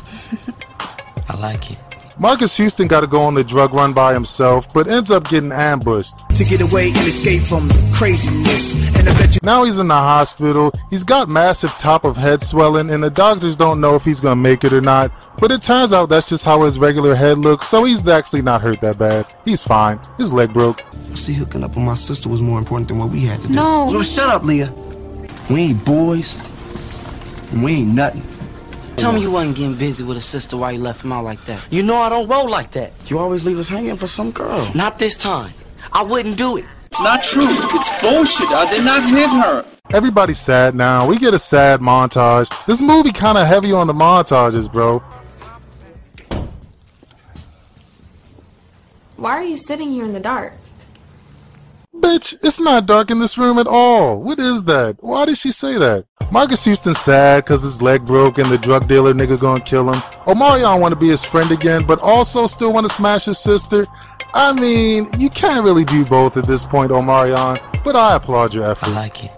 I 1.30 1.38
like 1.40 1.72
it. 1.72 1.87
Marques 2.20 2.58
Houston 2.58 2.88
got 2.88 3.02
to 3.02 3.08
go 3.08 3.22
on 3.22 3.36
the 3.36 3.44
drug 3.44 3.74
run 3.74 3.94
by 3.94 4.12
himself, 4.12 4.74
but 4.74 4.88
ends 4.88 5.12
up 5.12 5.30
getting 5.30 5.52
ambushed. 5.52 6.28
To 6.30 6.44
get 6.44 6.62
away 6.62 6.88
and 6.88 6.98
escape 7.08 7.44
from 7.44 7.68
the 7.68 7.92
craziness. 7.94 8.74
And 8.98 9.08
I 9.08 9.14
bet 9.20 9.36
you 9.36 9.40
Now 9.44 9.66
he's 9.66 9.78
in 9.78 9.88
the 9.88 9.94
hospital. 9.94 10.72
He's 10.90 11.04
got 11.04 11.30
massive 11.30 11.70
top 11.78 12.06
of 12.06 12.18
head 12.18 12.42
swelling, 12.42 12.90
and 12.90 13.04
the 13.04 13.12
doctors 13.12 13.56
don't 13.56 13.80
know 13.80 13.94
if 13.94 14.04
he's 14.04 14.20
gonna 14.20 14.36
make 14.36 14.64
it 14.64 14.74
or 14.74 14.82
not. 14.82 15.12
But 15.40 15.52
it 15.52 15.62
turns 15.62 15.94
out 15.94 16.10
that's 16.10 16.28
just 16.28 16.44
how 16.44 16.64
his 16.64 16.80
regular 16.80 17.14
head 17.14 17.38
looks, 17.38 17.68
so 17.68 17.84
he's 17.84 18.08
actually 18.08 18.42
not 18.42 18.64
hurt 18.64 18.82
that 18.82 18.98
bad. 18.98 19.28
He's 19.46 19.62
fine. 19.62 20.00
His 20.18 20.34
leg 20.34 20.52
broke. 20.54 20.84
See, 21.14 21.34
hooking 21.34 21.64
up 21.64 21.76
with 21.76 21.86
my 21.86 21.94
sister 21.94 22.30
was 22.30 22.42
more 22.42 22.58
important 22.58 22.88
than 22.88 22.98
what 22.98 23.10
we 23.10 23.20
had 23.22 23.42
to 23.42 23.48
do. 23.48 23.54
No. 23.54 23.92
So 23.92 24.02
shut 24.02 24.30
up, 24.30 24.44
Leah. 24.44 24.74
We 25.52 25.62
ain't 25.62 25.86
boys. 25.86 26.36
We 27.54 27.74
ain't 27.74 27.94
nothing. 27.94 28.24
Tell 28.98 29.14
me 29.14 29.22
you 29.22 29.30
wasn't 29.30 29.56
getting 29.56 29.76
busy 29.76 30.04
with 30.04 30.18
a 30.18 30.22
sister 30.22 30.58
while 30.58 30.72
you 30.72 30.80
left 30.80 31.06
him 31.06 31.12
out 31.12 31.24
like 31.24 31.46
that. 31.46 31.62
You 31.72 31.84
know 31.84 31.98
I 31.98 32.10
don't 32.10 32.28
roll 32.28 32.50
like 32.50 32.72
that. 32.72 32.94
You 33.06 33.20
always 33.20 33.46
leave 33.46 33.60
us 33.60 33.70
hanging 33.70 33.96
for 33.96 34.08
some 34.08 34.32
girl. 34.32 34.68
Not 34.74 34.98
this 34.98 35.16
time. 35.16 35.54
I 35.94 36.02
wouldn't 36.02 36.36
do 36.36 36.58
it. 36.58 36.66
It's 36.88 37.00
not 37.00 37.22
true. 37.22 37.44
It's 37.46 38.02
bullshit. 38.02 38.48
I 38.50 38.68
did 38.72 38.84
not 38.84 39.08
hit 39.08 39.30
her. 39.30 39.66
Everybody's 39.96 40.40
sad 40.40 40.74
now. 40.74 41.08
We 41.08 41.20
get 41.20 41.36
a 41.36 41.40
sad 41.40 41.80
montage. 41.80 42.50
This 42.66 42.82
movie 42.82 43.12
kind 43.12 43.38
of 43.38 43.46
heavy 43.46 43.72
on 43.72 43.86
the 43.86 43.94
montages, 43.94 44.72
bro. 44.72 45.00
Why 49.16 49.32
are 49.32 49.44
you 49.44 49.58
sitting 49.58 49.92
here 49.92 50.06
in 50.06 50.14
the 50.14 50.20
dark? 50.20 50.54
Bitch, 52.00 52.36
it's 52.44 52.60
not 52.60 52.86
dark 52.86 53.12
in 53.12 53.20
this 53.20 53.38
room 53.38 53.58
at 53.58 53.68
all. 53.68 54.22
What 54.22 54.40
is 54.40 54.64
that? 54.66 54.98
Why 55.00 55.26
did 55.26 55.38
she 55.38 55.52
say 55.52 55.78
that? 55.78 56.06
Marques 56.32 56.64
Houston's 56.66 57.00
sad 57.00 57.46
cause 57.46 57.64
his 57.64 57.82
leg 57.82 58.06
broke 58.06 58.38
and 58.38 58.48
the 58.48 58.58
drug 58.58 58.88
dealer 58.88 59.14
nigga 59.14 59.40
gonna 59.40 59.64
kill 59.64 59.92
him. 59.92 60.00
Omarion 60.26 60.80
wanna 60.80 60.96
be 60.96 61.08
his 61.08 61.24
friend 61.24 61.50
again, 61.52 61.86
but 61.86 62.02
also 62.02 62.48
still 62.48 62.74
wanna 62.74 62.90
smash 62.90 63.26
his 63.26 63.40
sister. 63.40 63.86
I 64.34 64.54
mean, 64.54 65.08
you 65.18 65.30
can't 65.30 65.64
really 65.64 65.86
do 65.86 66.06
both 66.06 66.38
at 66.38 66.46
this 66.46 66.66
point, 66.66 66.92
Omarion, 66.92 67.60
but 67.84 67.96
I 67.96 68.16
applaud 68.16 68.54
your 68.54 68.70
effort. 68.70 68.90
I 68.90 68.92
like 68.92 69.26
it. 69.26 69.37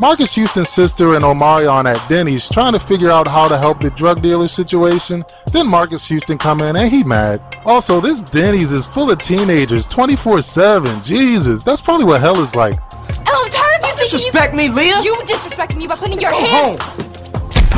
Marques 0.00 0.32
Houston's 0.36 0.68
sister 0.68 1.14
and 1.14 1.24
Omarion 1.24 1.92
at 1.92 2.08
Denny's 2.08 2.48
trying 2.48 2.72
to 2.72 2.78
figure 2.78 3.10
out 3.10 3.26
how 3.26 3.48
to 3.48 3.58
help 3.58 3.80
the 3.80 3.90
drug 3.90 4.22
dealer 4.22 4.46
situation. 4.46 5.24
Then 5.52 5.66
Marques 5.66 6.06
Houston 6.06 6.38
come 6.38 6.60
in 6.60 6.76
and 6.76 6.88
he 6.88 7.02
mad. 7.02 7.40
Also, 7.64 8.00
this 8.00 8.22
Denny's 8.22 8.70
is 8.72 8.86
full 8.86 9.10
of 9.10 9.18
teenagers 9.20 9.86
24-7. 9.86 11.04
Jesus, 11.04 11.64
that's 11.64 11.80
probably 11.80 12.04
what 12.06 12.20
hell 12.20 12.40
is 12.40 12.54
like. 12.54 12.76
Oh, 13.26 13.42
I'm 13.44 13.50
tired 13.50 13.82
of 13.82 13.88
you 13.88 13.96
thinking 13.96 14.04
Disrespect 14.04 14.54
me, 14.54 14.68
Leah? 14.68 15.00
You 15.02 15.14
disrespecting 15.26 15.78
me 15.78 15.88
by 15.88 15.96
putting 15.96 16.20
your 16.20 16.30
Go 16.30 16.44
hand. 16.46 16.80
home. 16.80 17.04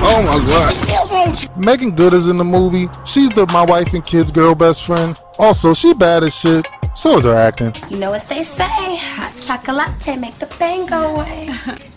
Oh 0.02 0.22
my 0.22 0.38
god. 0.46 1.58
Meagan 1.58 1.92
Good 1.94 2.12
is 2.12 2.28
in 2.28 2.36
the 2.36 2.44
movie. 2.44 2.88
She's 3.06 3.30
the 3.30 3.46
my 3.52 3.64
wife 3.64 3.94
and 3.94 4.04
kids 4.04 4.30
girl 4.30 4.54
best 4.54 4.84
friend. 4.84 5.18
Also, 5.38 5.72
she 5.72 5.94
bad 5.94 6.22
as 6.22 6.34
shit. 6.34 6.66
So 6.94 7.16
is 7.16 7.24
her 7.24 7.34
acting. 7.34 7.74
You 7.88 7.96
know 7.98 8.10
what 8.10 8.28
they 8.28 8.42
say, 8.42 8.66
hot 8.96 9.34
chocolate 9.40 10.18
make 10.20 10.38
the 10.38 10.46
pain 10.46 10.86
go 10.86 11.16
away. 11.16 11.50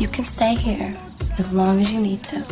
you 0.00 0.08
can 0.08 0.24
stay 0.24 0.54
here 0.54 0.96
as 1.38 1.52
long 1.52 1.80
as 1.80 1.92
you 1.92 2.00
need 2.00 2.22
to. 2.24 2.44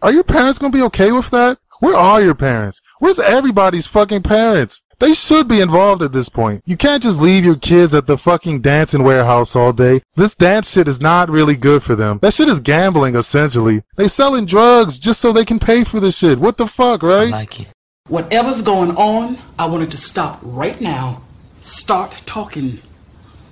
Are 0.00 0.12
your 0.12 0.24
parents 0.24 0.58
gonna 0.58 0.72
be 0.72 0.82
okay 0.82 1.12
with 1.12 1.30
that? 1.30 1.58
Where 1.80 1.96
are 1.96 2.22
your 2.22 2.34
parents? 2.34 2.80
Where's 2.98 3.18
everybody's 3.18 3.86
fucking 3.86 4.22
parents? 4.22 4.84
They 5.00 5.14
should 5.14 5.48
be 5.48 5.60
involved 5.60 6.00
at 6.02 6.12
this 6.12 6.28
point. 6.28 6.62
You 6.64 6.76
can't 6.76 7.02
just 7.02 7.20
leave 7.20 7.44
your 7.44 7.56
kids 7.56 7.92
at 7.92 8.06
the 8.06 8.16
fucking 8.16 8.60
dancing 8.60 9.02
warehouse 9.02 9.56
all 9.56 9.72
day. 9.72 10.00
This 10.14 10.36
dance 10.36 10.70
shit 10.70 10.86
is 10.86 11.00
not 11.00 11.28
really 11.28 11.56
good 11.56 11.82
for 11.82 11.96
them. 11.96 12.20
That 12.22 12.34
shit 12.34 12.48
is 12.48 12.60
gambling, 12.60 13.16
essentially. 13.16 13.82
They 13.96 14.06
selling 14.06 14.46
drugs 14.46 15.00
just 15.00 15.20
so 15.20 15.32
they 15.32 15.44
can 15.44 15.58
pay 15.58 15.82
for 15.82 15.98
this 15.98 16.18
shit. 16.18 16.38
What 16.38 16.56
the 16.56 16.68
fuck, 16.68 17.02
right? 17.02 17.26
I 17.26 17.30
like 17.30 17.58
it. 17.58 17.68
Whatever's 18.06 18.62
going 18.62 18.92
on, 18.92 19.38
I 19.58 19.66
wanted 19.66 19.90
to 19.90 19.96
stop 19.96 20.38
right 20.42 20.80
now. 20.80 21.22
Start 21.60 22.22
talking. 22.24 22.80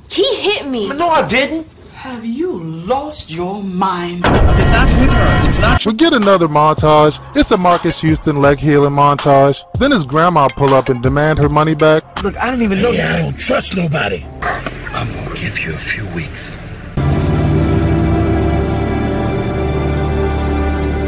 He 0.09 0.25
hit 0.37 0.69
me. 0.69 0.89
No, 0.89 1.09
I 1.09 1.27
didn't. 1.27 1.67
Have 2.01 2.25
you 2.25 2.59
lost 2.63 3.31
your 3.31 3.63
mind? 3.63 4.25
I 4.25 4.57
did 4.57 4.65
not 4.69 4.89
hit 4.89 5.13
her. 5.13 5.47
It's 5.47 5.59
not 5.59 5.85
We 5.85 5.93
get 5.93 6.15
another 6.15 6.49
montage. 6.49 7.21
It's 7.37 7.51
a 7.51 7.59
Marques 7.59 8.01
Houston 8.01 8.37
leg 8.41 8.59
healing 8.59 8.95
montage. 8.95 9.63
Then 9.79 9.91
his 9.91 10.07
grandma 10.07 10.49
pull 10.49 10.73
up 10.73 10.89
and 10.89 11.03
demand 11.03 11.39
her 11.41 11.51
money 11.51 11.75
back. 11.75 12.23
Look, 12.23 12.39
I 12.39 12.49
didn't 12.49 12.63
even 12.63 12.81
know 12.81 12.91
Hey, 12.93 12.97
that. 12.97 13.17
I 13.17 13.23
don't 13.25 13.39
trust 13.39 13.77
nobody. 13.77 14.25
I'm 14.95 15.13
gonna 15.13 15.35
give 15.35 15.59
you 15.59 15.75
a 15.75 15.77
few 15.77 16.09
weeks. 16.15 16.57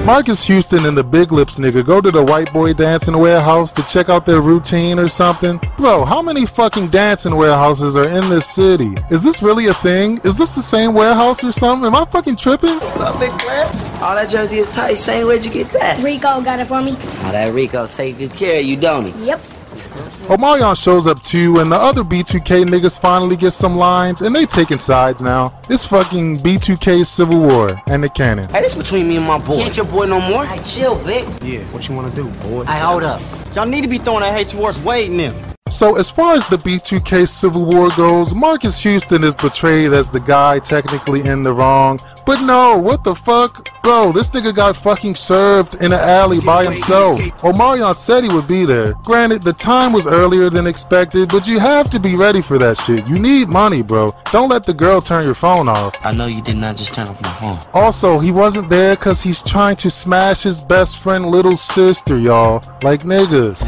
Marques 0.04 0.42
Houston 0.42 0.84
and 0.84 0.98
the 0.98 1.04
Big 1.04 1.30
Lips 1.30 1.58
nigga 1.58 1.86
go 1.86 2.00
to 2.00 2.10
the 2.10 2.24
white 2.24 2.52
boy 2.52 2.72
dancing 2.72 3.16
warehouse 3.16 3.70
to 3.70 3.86
check 3.86 4.08
out 4.08 4.26
their 4.26 4.40
routine 4.40 4.98
or 4.98 5.06
something. 5.06 5.60
Bro, 5.76 6.06
how 6.06 6.20
many 6.20 6.44
fucking 6.44 6.88
dancing 6.88 7.36
warehouses 7.36 7.96
are 7.96 8.08
in 8.08 8.28
this 8.28 8.44
city? 8.44 8.96
Is 9.10 9.22
this 9.22 9.44
really 9.44 9.68
a 9.68 9.74
thing? 9.74 10.18
Is 10.24 10.34
this 10.34 10.56
the 10.56 10.60
same 10.60 10.92
warehouse 10.92 11.44
or 11.44 11.52
something? 11.52 11.86
Am 11.86 11.94
I 11.94 12.04
fucking 12.06 12.34
tripping? 12.34 12.80
What's 12.80 12.98
up, 12.98 13.20
big 13.20 13.30
man? 13.30 14.02
All 14.02 14.16
that 14.16 14.28
jersey 14.28 14.58
is 14.58 14.68
tight. 14.70 14.94
Saying, 14.94 15.24
where'd 15.24 15.44
you 15.44 15.52
get 15.52 15.68
that? 15.68 16.02
Rico 16.02 16.40
got 16.42 16.58
it 16.58 16.66
for 16.66 16.82
me. 16.82 16.96
Oh, 16.96 17.30
that 17.30 17.54
Rico 17.54 17.86
take 17.86 18.18
good 18.18 18.32
care 18.32 18.58
of 18.58 18.66
you, 18.66 18.76
don't 18.76 19.06
he? 19.06 19.26
Yep. 19.26 19.40
Omarion 20.28 20.80
shows 20.80 21.06
up 21.06 21.20
too, 21.20 21.58
and 21.58 21.70
the 21.70 21.76
other 21.76 22.02
B2K 22.02 22.64
niggas 22.64 22.98
finally 22.98 23.36
get 23.36 23.50
some 23.52 23.76
lines, 23.76 24.22
and 24.22 24.34
they 24.34 24.46
taking 24.46 24.78
sides 24.78 25.22
now. 25.22 25.58
It's 25.68 25.84
fucking 25.86 26.38
B2K 26.38 27.04
Civil 27.04 27.40
War 27.40 27.80
and 27.88 28.02
the 28.02 28.08
cannon. 28.08 28.48
Hey, 28.50 28.62
this 28.62 28.74
between 28.74 29.08
me 29.08 29.16
and 29.16 29.26
my 29.26 29.38
boy. 29.38 29.56
He 29.56 29.62
ain't 29.62 29.76
your 29.76 29.86
boy 29.86 30.06
no 30.06 30.20
more. 30.20 30.46
I 30.46 30.58
chill, 30.58 30.94
Vic. 30.96 31.26
Yeah, 31.42 31.60
what 31.72 31.88
you 31.88 31.94
want 31.94 32.14
to 32.14 32.22
do, 32.22 32.28
boy? 32.42 32.64
I 32.66 32.78
hold 32.78 33.02
up. 33.02 33.20
Y'all 33.54 33.66
need 33.66 33.82
to 33.82 33.88
be 33.88 33.98
throwing 33.98 34.20
that 34.20 34.34
hate 34.34 34.48
towards 34.48 34.80
Wade 34.80 35.10
and 35.10 35.20
them. 35.20 35.51
So 35.82 35.96
as 35.96 36.08
far 36.08 36.36
as 36.36 36.46
the 36.46 36.58
B2K 36.58 37.26
Civil 37.28 37.64
War 37.64 37.88
goes, 37.96 38.36
Marques 38.36 38.80
Houston 38.84 39.24
is 39.24 39.34
portrayed 39.34 39.92
as 39.92 40.12
the 40.12 40.20
guy 40.20 40.60
technically 40.60 41.26
in 41.26 41.42
the 41.42 41.52
wrong. 41.52 41.98
But 42.24 42.40
no, 42.40 42.78
what 42.78 43.02
the 43.02 43.16
fuck? 43.16 43.68
Bro, 43.82 44.12
this 44.12 44.30
nigga 44.30 44.54
got 44.54 44.76
fucking 44.76 45.16
served 45.16 45.82
in 45.82 45.86
an 45.86 45.98
alley 45.98 46.38
by 46.40 46.66
himself. 46.66 47.18
Omarion 47.40 47.96
said 47.96 48.22
he 48.22 48.32
would 48.32 48.46
be 48.46 48.64
there. 48.64 48.92
Granted, 49.02 49.42
the 49.42 49.54
time 49.54 49.92
was 49.92 50.06
earlier 50.06 50.48
than 50.50 50.68
expected, 50.68 51.30
but 51.30 51.48
you 51.48 51.58
have 51.58 51.90
to 51.90 51.98
be 51.98 52.14
ready 52.14 52.42
for 52.42 52.58
that 52.58 52.78
shit. 52.78 53.04
You 53.08 53.18
need 53.18 53.48
money, 53.48 53.82
bro. 53.82 54.14
Don't 54.30 54.50
let 54.50 54.62
the 54.62 54.74
girl 54.74 55.00
turn 55.00 55.24
your 55.24 55.34
phone 55.34 55.68
off. 55.68 55.96
I 56.06 56.12
know 56.12 56.26
you 56.26 56.42
did 56.42 56.58
not 56.58 56.76
just 56.76 56.94
turn 56.94 57.08
off 57.08 57.20
my 57.20 57.28
phone. 57.30 57.58
Also, 57.74 58.20
he 58.20 58.30
wasn't 58.30 58.70
there 58.70 58.94
cause 58.94 59.20
he's 59.20 59.42
trying 59.42 59.74
to 59.78 59.90
smash 59.90 60.44
his 60.44 60.62
best 60.62 61.02
friend 61.02 61.26
little 61.26 61.56
sister, 61.56 62.16
y'all. 62.16 62.62
Like 62.82 63.00
nigga. 63.00 63.58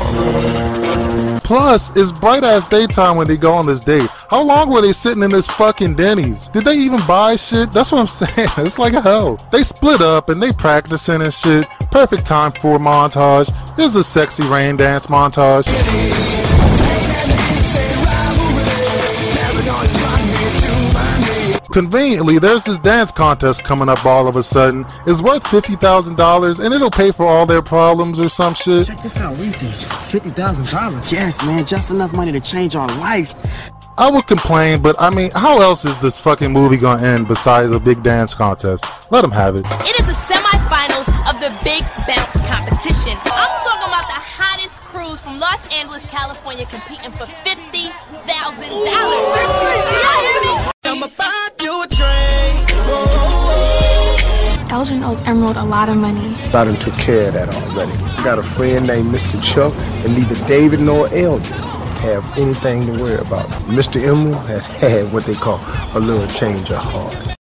Plus, 1.45 1.95
it's 1.95 2.11
bright 2.11 2.43
ass 2.43 2.67
daytime 2.67 3.17
when 3.17 3.27
they 3.27 3.37
go 3.37 3.53
on 3.53 3.67
this 3.67 3.83
date. 3.83 4.09
How 4.31 4.43
long 4.43 4.71
were 4.71 4.81
they 4.81 4.93
sitting 4.93 5.23
in 5.23 5.31
this 5.31 5.47
fucking 5.47 5.95
Denny's? 5.95 6.49
Did 6.49 6.65
they 6.65 6.75
even 6.75 7.01
buy 7.07 7.37
shit? 7.37 7.71
That's 7.71 7.93
what 7.93 8.01
I'm 8.01 8.07
saying. 8.07 8.49
It's 8.59 8.79
like 8.79 8.95
hell. 8.95 9.37
They 9.53 9.63
split 9.63 10.01
up 10.01 10.31
and 10.31 10.43
they 10.43 10.53
practicing 10.53 11.21
and 11.21 11.33
shit. 11.33 11.67
Perfect 11.91 12.25
time 12.25 12.53
for 12.53 12.77
a 12.77 12.79
montage. 12.79 13.53
Here's 13.77 13.95
a 13.95 14.03
sexy 14.03 14.43
rain 14.45 14.77
dance 14.77 15.07
montage. 15.07 16.34
Conveniently, 21.75 22.38
there's 22.38 22.62
this 22.62 22.78
dance 22.78 23.11
contest 23.11 23.64
coming 23.64 23.88
up 23.88 24.07
all 24.07 24.28
of 24.28 24.37
a 24.37 24.45
sudden. 24.45 24.87
It's 25.09 25.21
worth 25.21 25.43
$50,000 25.43 26.64
and 26.64 26.73
it'll 26.73 26.88
pay 26.88 27.11
for 27.11 27.26
all 27.26 27.47
their 27.47 27.62
problems 27.62 28.21
or 28.21 28.28
some 28.28 28.54
shit. 28.54 28.87
Check 28.87 29.02
this 29.02 29.19
out. 29.19 29.37
Read 29.38 29.54
this. 29.54 29.83
Fifty 30.09 30.31
thousand 30.31 30.69
dollars. 30.69 31.11
Yes, 31.11 31.45
man. 31.45 31.66
Just 31.66 31.90
enough 31.90 32.12
money 32.12 32.31
to 32.31 32.38
change 32.38 32.76
our 32.76 32.87
lives. 32.99 33.35
I 33.99 34.09
would 34.09 34.28
complain, 34.28 34.83
but 34.83 34.95
I 35.00 35.11
mean, 35.11 35.33
how 35.35 35.61
else 35.62 35.85
is 35.85 35.99
this 35.99 36.16
fucking 36.21 36.52
movie 36.52 36.76
gonna 36.76 37.02
end 37.02 37.26
besides 37.26 37.73
a 37.73 37.81
big 37.81 38.04
dance 38.04 38.35
contest? 38.35 38.85
Let 39.11 39.23
them 39.23 39.33
have 39.33 39.57
it. 39.57 39.66
It 39.66 39.99
is 39.99 40.07
the 40.07 40.12
semifinals 40.12 41.09
of 41.26 41.40
the 41.40 41.50
Big 41.64 41.83
Bounce 42.07 42.38
competition. 42.47 43.19
I'm 43.25 43.54
talking 43.66 43.88
about 43.90 44.07
the 44.07 44.23
hottest 44.23 44.81
crews 44.83 45.21
from 45.23 45.40
Los 45.40 45.66
Angeles, 45.75 46.07
California, 46.07 46.66
competing 46.66 47.11
for 47.11 47.26
fifty 47.43 47.88
thousand 48.31 48.71
dollars. 48.71 48.95
Oh 48.95 50.63
I'ma 50.95 51.09
buy 51.19 51.49
you 51.61 51.83
a 51.83 51.87
drink. 51.89 52.71
Whoa. 52.87 54.69
Elgin 54.71 55.03
owes 55.03 55.21
Emerald 55.23 55.57
a 55.57 55.65
lot 55.65 55.89
of 55.89 55.97
money. 55.97 56.37
I 56.55 56.63
done 56.63 56.77
took 56.77 56.95
care 56.95 57.27
of 57.27 57.35
that 57.35 57.49
already. 57.49 57.91
I 57.91 58.23
got 58.23 58.39
a 58.39 58.45
friend 58.45 58.87
named 58.87 59.13
Mr. 59.13 59.43
Chuck, 59.43 59.75
and 59.75 60.15
neither 60.15 60.37
David 60.47 60.79
nor 60.79 61.13
Elgin 61.13 61.53
have 61.99 62.39
anything 62.39 62.83
to 62.83 63.03
worry 63.03 63.17
about. 63.17 63.49
Mr. 63.75 64.01
Emerald 64.01 64.47
has 64.47 64.67
had 64.83 65.13
what 65.13 65.25
they 65.25 65.35
call 65.35 65.59
a 65.97 65.99
little 65.99 66.29
change 66.29 66.71
of 66.71 66.77
heart. 66.79 67.37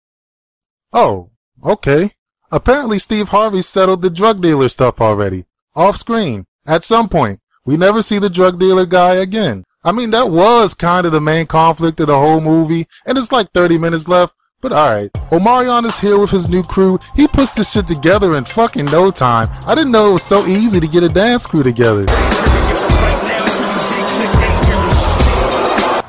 Oh, 0.92 1.30
okay. 1.64 2.10
Apparently 2.50 2.98
Steve 2.98 3.28
Harvey 3.28 3.62
settled 3.62 4.02
the 4.02 4.10
drug 4.10 4.42
dealer 4.42 4.68
stuff 4.68 5.00
already. 5.00 5.44
Off 5.76 5.96
screen. 5.96 6.44
At 6.66 6.82
some 6.82 7.08
point. 7.08 7.38
We 7.64 7.76
never 7.76 8.02
see 8.02 8.18
the 8.18 8.28
drug 8.28 8.58
dealer 8.58 8.84
guy 8.84 9.14
again. 9.14 9.64
I 9.86 9.92
mean, 9.92 10.12
that 10.12 10.30
was 10.30 10.72
kind 10.72 11.04
of 11.04 11.12
the 11.12 11.20
main 11.20 11.44
conflict 11.44 12.00
of 12.00 12.06
the 12.06 12.18
whole 12.18 12.40
movie, 12.40 12.86
and 13.06 13.18
it's 13.18 13.30
like 13.30 13.50
30 13.52 13.76
minutes 13.76 14.08
left, 14.08 14.34
but 14.62 14.72
alright. 14.72 15.12
Omarion 15.30 15.84
is 15.84 16.00
here 16.00 16.18
with 16.18 16.30
his 16.30 16.48
new 16.48 16.62
crew. 16.62 16.98
He 17.14 17.28
puts 17.28 17.50
this 17.50 17.72
shit 17.72 17.86
together 17.86 18.34
in 18.36 18.46
fucking 18.46 18.86
no 18.86 19.10
time. 19.10 19.50
I 19.66 19.74
didn't 19.74 19.92
know 19.92 20.08
it 20.08 20.12
was 20.14 20.22
so 20.22 20.46
easy 20.46 20.80
to 20.80 20.88
get 20.88 21.02
a 21.02 21.10
dance 21.10 21.44
crew 21.44 21.62
together. 21.62 22.06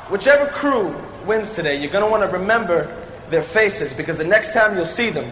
Whichever 0.08 0.46
crew 0.46 0.96
wins 1.26 1.50
today, 1.50 1.78
you're 1.78 1.92
gonna 1.92 2.08
want 2.08 2.22
to 2.22 2.30
remember 2.30 2.90
their 3.28 3.42
faces 3.42 3.92
because 3.92 4.16
the 4.16 4.24
next 4.24 4.54
time 4.54 4.74
you'll 4.74 4.86
see 4.86 5.10
them 5.10 5.30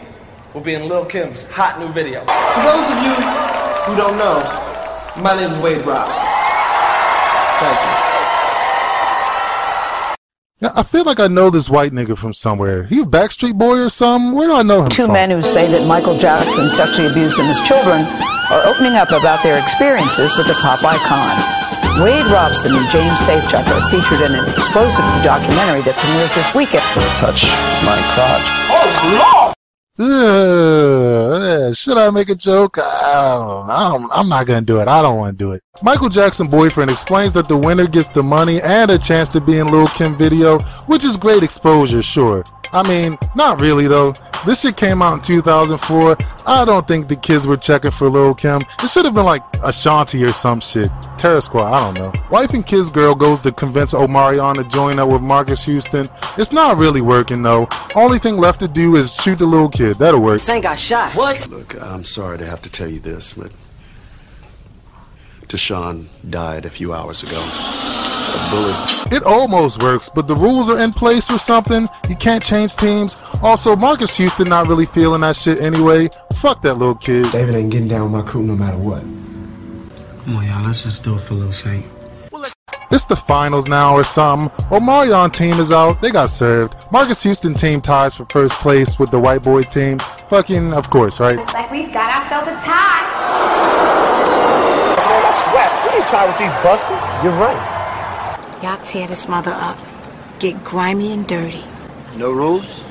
will 0.53 0.61
be 0.61 0.75
in 0.75 0.87
Lil 0.87 1.07
Kim's 1.07 1.51
hot 1.51 1.79
new 1.79 1.89
video. 1.89 2.21
For 2.21 2.63
those 2.63 2.91
of 2.91 2.99
you 3.05 3.15
who 3.87 3.97
don't 3.97 4.19
know, 4.19 4.43
my 5.17 5.35
name 5.35 5.51
is 5.51 5.59
Wade 5.61 5.87
Rock. 5.87 6.09
Thank 7.59 7.89
you. 7.89 7.94
Yeah, 10.65 10.73
I 10.81 10.83
feel 10.83 11.05
like 11.05 11.21
I 11.21 11.29
know 11.29 11.51
this 11.53 11.69
white 11.69 11.93
nigga 11.93 12.17
from 12.17 12.33
somewhere. 12.33 12.85
He 12.89 13.01
a 13.01 13.05
Backstreet 13.05 13.53
Boy 13.53 13.85
or 13.85 13.91
something? 13.93 14.33
Where 14.33 14.49
do 14.49 14.57
I 14.57 14.63
know 14.65 14.81
him 14.81 14.89
Two 14.89 15.05
from? 15.05 15.13
men 15.13 15.29
who 15.29 15.43
say 15.45 15.69
that 15.69 15.85
Michael 15.85 16.17
Jackson 16.17 16.73
sexually 16.73 17.13
abused 17.13 17.37
them 17.37 17.53
as 17.53 17.61
children 17.69 18.01
are 18.49 18.65
opening 18.73 18.97
up 18.97 19.13
about 19.13 19.45
their 19.45 19.61
experiences 19.61 20.33
with 20.41 20.49
the 20.49 20.57
pop 20.65 20.81
icon. 20.81 21.37
Wade 22.01 22.25
Robson 22.33 22.73
and 22.73 22.89
James 22.89 23.21
Safechuck 23.29 23.69
are 23.69 23.85
featured 23.93 24.25
in 24.25 24.33
an 24.41 24.49
explosive 24.57 25.05
new 25.05 25.21
documentary 25.21 25.85
that 25.85 26.01
premieres 26.01 26.33
this 26.33 26.49
weekend. 26.57 26.81
Touch 27.21 27.45
my 27.85 28.01
crotch. 28.17 28.49
Oh, 28.73 28.89
Lord! 29.21 29.44
Should 29.97 30.09
I 31.99 32.11
make 32.13 32.29
a 32.29 32.35
joke? 32.35 32.79
I 32.81 34.09
I'm 34.13 34.29
not 34.29 34.45
gonna 34.49 34.63
do 34.63 34.81
it. 34.81 34.89
I 34.89 35.01
don't 35.03 35.19
want 35.19 35.39
to 35.39 35.45
do 35.45 35.53
it. 35.53 35.63
Michael 35.85 36.09
Jackson 36.09 36.49
boyfriend 36.49 36.91
explains 36.91 37.33
that 37.35 37.47
the 37.47 37.57
winner 37.57 37.87
gets 37.87 38.09
the 38.09 38.23
money 38.23 38.61
and 38.61 38.91
a 38.91 38.99
chance 38.99 39.29
to 39.29 39.41
be 39.41 39.59
in 39.59 39.71
Lil 39.71 39.87
Kim 39.87 40.17
video, 40.17 40.59
which 40.87 41.05
is 41.05 41.17
great 41.17 41.45
exposure, 41.45 42.03
sure. 42.03 42.43
I 42.73 42.83
mean, 42.89 43.17
not 43.37 43.61
really 43.61 43.87
though. 43.87 44.15
This 44.47 44.61
shit 44.61 44.77
came 44.77 45.01
out 45.01 45.15
in 45.15 45.21
2004. 45.21 46.17
I 46.47 46.65
don't 46.67 46.87
think 46.87 47.09
the 47.09 47.17
kids 47.17 47.47
were 47.47 47.57
checking 47.57 47.91
for 47.91 48.09
Lil 48.11 48.35
Kim. 48.35 48.61
It 48.83 48.91
should 48.91 49.07
have 49.07 49.15
been 49.15 49.25
like 49.25 49.43
Ashanti 49.63 50.23
or 50.23 50.29
some 50.29 50.61
shit. 50.61 50.91
Terror 51.17 51.41
Squad, 51.41 51.73
I 51.73 51.81
don't 51.81 51.95
know. 51.95 52.13
Wife 52.31 52.53
and 52.53 52.67
kids 52.67 52.91
girl 52.91 53.15
goes 53.15 53.41
to 53.41 53.53
convince 53.53 53.95
Omarion 53.95 54.57
to 54.57 54.65
join 54.65 54.99
up 54.99 55.11
with 55.11 55.23
Marques 55.23 55.65
Houston. 55.65 56.11
It's 56.37 56.53
not 56.53 56.77
really 56.77 57.01
working 57.01 57.43
though. 57.43 57.67
Only 57.95 58.19
thing 58.19 58.37
left 58.37 58.61
to 58.61 58.69
do 58.69 58.97
is 58.97 59.15
shoot 59.15 59.39
the 59.39 59.47
little 59.47 59.71
kid. 59.71 59.97
That'll 59.97 60.21
work. 60.21 60.41
Saint 60.41 60.65
got 60.65 60.79
shot. 60.79 61.13
What? 61.15 61.49
Look, 61.49 61.81
I'm 61.81 62.05
sorry 62.05 62.37
to 62.39 62.45
have 62.47 62.61
to 62.63 62.71
tell 62.71 62.89
you 62.89 63.01
this, 63.01 63.33
but 63.33 63.51
Deshaun 65.55 66.07
died 66.31 66.67
a 66.67 66.71
few 66.71 66.93
hours 66.93 67.23
ago. 67.23 67.39
A 67.39 68.51
bullet. 68.51 69.13
It 69.13 69.23
almost 69.23 69.81
works, 69.81 70.11
but 70.13 70.27
the 70.27 70.35
rules 70.35 70.69
are 70.69 70.81
in 70.81 70.91
place 70.91 71.31
or 71.31 71.39
something. 71.39 71.89
You 72.09 72.17
can't 72.17 72.43
change 72.43 72.75
teams. 72.75 73.23
Also, 73.41 73.77
Marques 73.77 74.17
Houston 74.17 74.49
not 74.49 74.67
really 74.67 74.87
feeling 74.87 75.21
that 75.21 75.37
shit 75.37 75.61
anyway. 75.61 76.09
Fuck 76.35 76.63
that 76.63 76.75
little 76.75 76.97
kid. 76.97 77.31
David 77.31 77.55
ain't 77.55 77.71
getting 77.71 77.87
down 77.87 78.11
with 78.11 78.25
my 78.25 78.29
crew 78.29 78.43
no 78.43 78.57
matter 78.57 78.79
what. 78.79 79.03
Come 80.25 80.39
on, 80.39 80.45
y'all. 80.45 80.65
Let's 80.67 80.83
just 80.83 81.05
do 81.05 81.15
it 81.15 81.21
for 81.21 81.35
Lil 81.35 81.53
Saint. 81.53 81.87
It's 82.91 83.05
the 83.05 83.17
finals 83.17 83.69
now 83.69 83.95
or 83.95 84.03
something. 84.03 84.49
Omarion 84.71 85.33
team 85.33 85.61
is 85.61 85.71
out. 85.71 86.03
They 86.03 86.11
got 86.11 86.31
served. 86.31 86.75
Marques 86.91 87.23
Houston 87.23 87.55
team 87.55 87.81
ties 87.81 88.17
for 88.17 88.25
first 88.25 88.55
place 88.55 88.99
with 88.99 89.13
the 89.13 89.21
white 89.21 89.45
boy 89.45 89.63
team. 89.63 90.01
Fucking, 90.29 90.75
of 90.75 90.91
course, 90.91 91.21
right? 91.21 91.37
Looks 91.37 91.55
like 91.55 91.71
we've 91.71 91.93
got 91.93 92.11
ourselves 92.11 92.49
a 92.49 92.67
tie. 92.67 94.24
That's 95.35 95.53
whack. 95.53 95.85
We 95.85 95.99
ain't 95.99 96.07
tired 96.07 96.29
with 96.29 96.39
these 96.39 96.53
busters. 96.63 97.03
You're 97.25 97.33
right. 97.33 98.61
Y'all 98.63 98.81
tear 98.85 99.09
this 99.09 99.27
mother 99.27 99.51
up. 99.53 99.77
Get 100.39 100.63
grimy 100.63 101.13
and 101.13 101.27
dirty. 101.27 101.65
No 102.17 102.31
rules? 102.31 102.85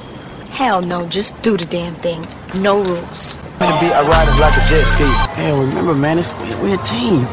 Hell 0.50 0.82
no, 0.82 1.08
just 1.08 1.42
do 1.42 1.56
the 1.56 1.66
damn 1.66 1.96
thing. 1.96 2.28
No 2.54 2.84
rules. 2.84 3.38
Gonna 3.60 3.80
be 3.80 3.88
a 3.88 4.04
rider 4.04 4.32
like 4.42 4.58
a 4.58 4.66
jet 4.68 4.84
ski. 4.84 5.06
Hey, 5.40 5.58
remember, 5.58 5.96
man, 5.96 6.20
it's, 6.20 6.34
we're 6.62 6.76
a 6.76 6.84
team. 6.84 7.26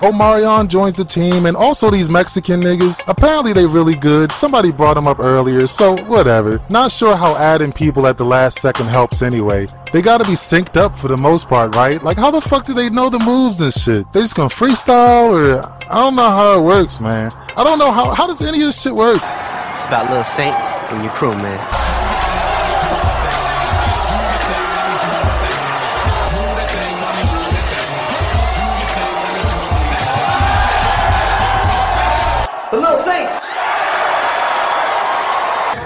Omarion 0.00 0.68
joins 0.68 0.94
the 0.94 1.04
team, 1.04 1.46
and 1.46 1.56
also 1.56 1.90
these 1.90 2.10
Mexican 2.10 2.60
niggas. 2.60 3.02
Apparently, 3.08 3.52
they 3.52 3.66
really 3.66 3.94
good. 3.94 4.30
Somebody 4.30 4.72
brought 4.72 4.94
them 4.94 5.06
up 5.06 5.18
earlier, 5.20 5.66
so 5.66 5.96
whatever. 6.04 6.60
Not 6.70 6.92
sure 6.92 7.16
how 7.16 7.36
adding 7.36 7.72
people 7.72 8.06
at 8.06 8.18
the 8.18 8.24
last 8.24 8.58
second 8.58 8.86
helps 8.86 9.22
anyway. 9.22 9.66
They 9.92 10.02
gotta 10.02 10.24
be 10.24 10.32
synced 10.32 10.76
up 10.76 10.94
for 10.94 11.08
the 11.08 11.16
most 11.16 11.48
part, 11.48 11.74
right? 11.74 12.02
Like, 12.02 12.18
how 12.18 12.30
the 12.30 12.40
fuck 12.40 12.64
do 12.64 12.74
they 12.74 12.90
know 12.90 13.08
the 13.08 13.18
moves 13.20 13.60
and 13.60 13.72
shit? 13.72 14.12
They 14.12 14.20
just 14.20 14.34
gonna 14.34 14.48
freestyle, 14.48 15.30
or 15.30 15.64
I 15.90 15.94
don't 15.94 16.16
know 16.16 16.30
how 16.30 16.58
it 16.58 16.62
works, 16.62 17.00
man. 17.00 17.30
I 17.56 17.64
don't 17.64 17.78
know 17.78 17.92
how. 17.92 18.14
How 18.14 18.26
does 18.26 18.42
any 18.42 18.60
of 18.60 18.66
this 18.66 18.82
shit 18.82 18.94
work? 18.94 19.16
It's 19.16 19.84
about 19.84 20.10
Lil 20.10 20.24
Saint 20.24 20.54
and 20.54 21.02
your 21.02 21.12
crew, 21.12 21.32
man. 21.32 21.75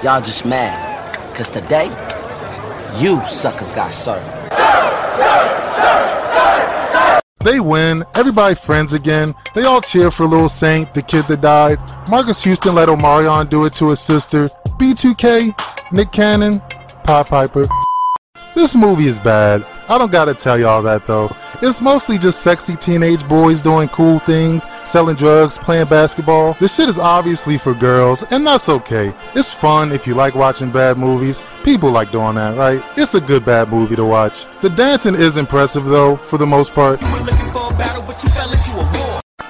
Y'all 0.03 0.23
just 0.23 0.47
mad. 0.47 1.15
Cause 1.35 1.51
today, 1.51 1.89
you 2.97 3.21
suckers 3.27 3.75
got 3.75 3.93
served. 3.93 4.27
They 7.45 7.61
win, 7.61 8.05
everybody 8.15 8.55
friends 8.55 8.95
again. 8.95 9.35
They 9.55 9.65
all 9.65 9.83
cheer 9.83 10.11
for 10.11 10.25
Lil 10.25 10.49
Saint, 10.49 10.95
the 10.95 11.03
kid 11.03 11.27
that 11.27 11.43
died. 11.43 11.79
Marques 12.09 12.43
Houston 12.45 12.75
let 12.75 12.89
Omarion 12.89 13.51
do 13.51 13.67
it 13.67 13.75
to 13.75 13.91
his 13.91 14.01
sister. 14.01 14.49
B2K, 14.79 15.93
Nick 15.93 16.13
Cannon, 16.13 16.61
Pop 17.05 17.29
Piper. 17.29 17.69
This 18.55 18.75
movie 18.75 19.07
is 19.07 19.21
bad. 19.21 19.67
I 19.91 19.99
don't 19.99 20.13
gotta 20.13 20.35
tell 20.35 20.57
y'all 20.57 20.83
that 20.83 21.05
though. 21.05 21.35
It's 21.61 21.81
mostly 21.81 22.17
just 22.17 22.43
sexy 22.43 22.77
teenage 22.77 23.29
boys 23.29 23.61
doing 23.61 23.89
cool 23.89 24.21
things, 24.21 24.65
selling 24.85 25.17
drugs, 25.17 25.59
playing 25.59 25.89
basketball. 25.89 26.55
This 26.61 26.77
shit 26.77 26.89
is 26.89 26.97
obviously 26.97 27.59
for 27.59 27.75
girls, 27.75 28.23
and 28.31 28.47
that's 28.47 28.69
okay. 28.69 29.13
It's 29.35 29.53
fun 29.53 29.91
if 29.91 30.07
you 30.07 30.15
like 30.15 30.37
watching 30.37 30.71
bad 30.71 30.97
movies. 30.97 31.43
People 31.65 31.91
like 31.91 32.13
doing 32.13 32.37
that, 32.37 32.57
right? 32.57 32.81
It's 32.97 33.15
a 33.15 33.21
good 33.21 33.45
bad 33.45 33.71
movie 33.71 33.97
to 33.97 34.05
watch. 34.05 34.47
The 34.63 34.71
dancing 34.71 35.17
is 35.17 35.37
impressive 35.37 35.87
though, 35.87 36.15
for 36.15 36.39
the 36.39 36.47
most 36.47 36.73
part. 36.73 37.01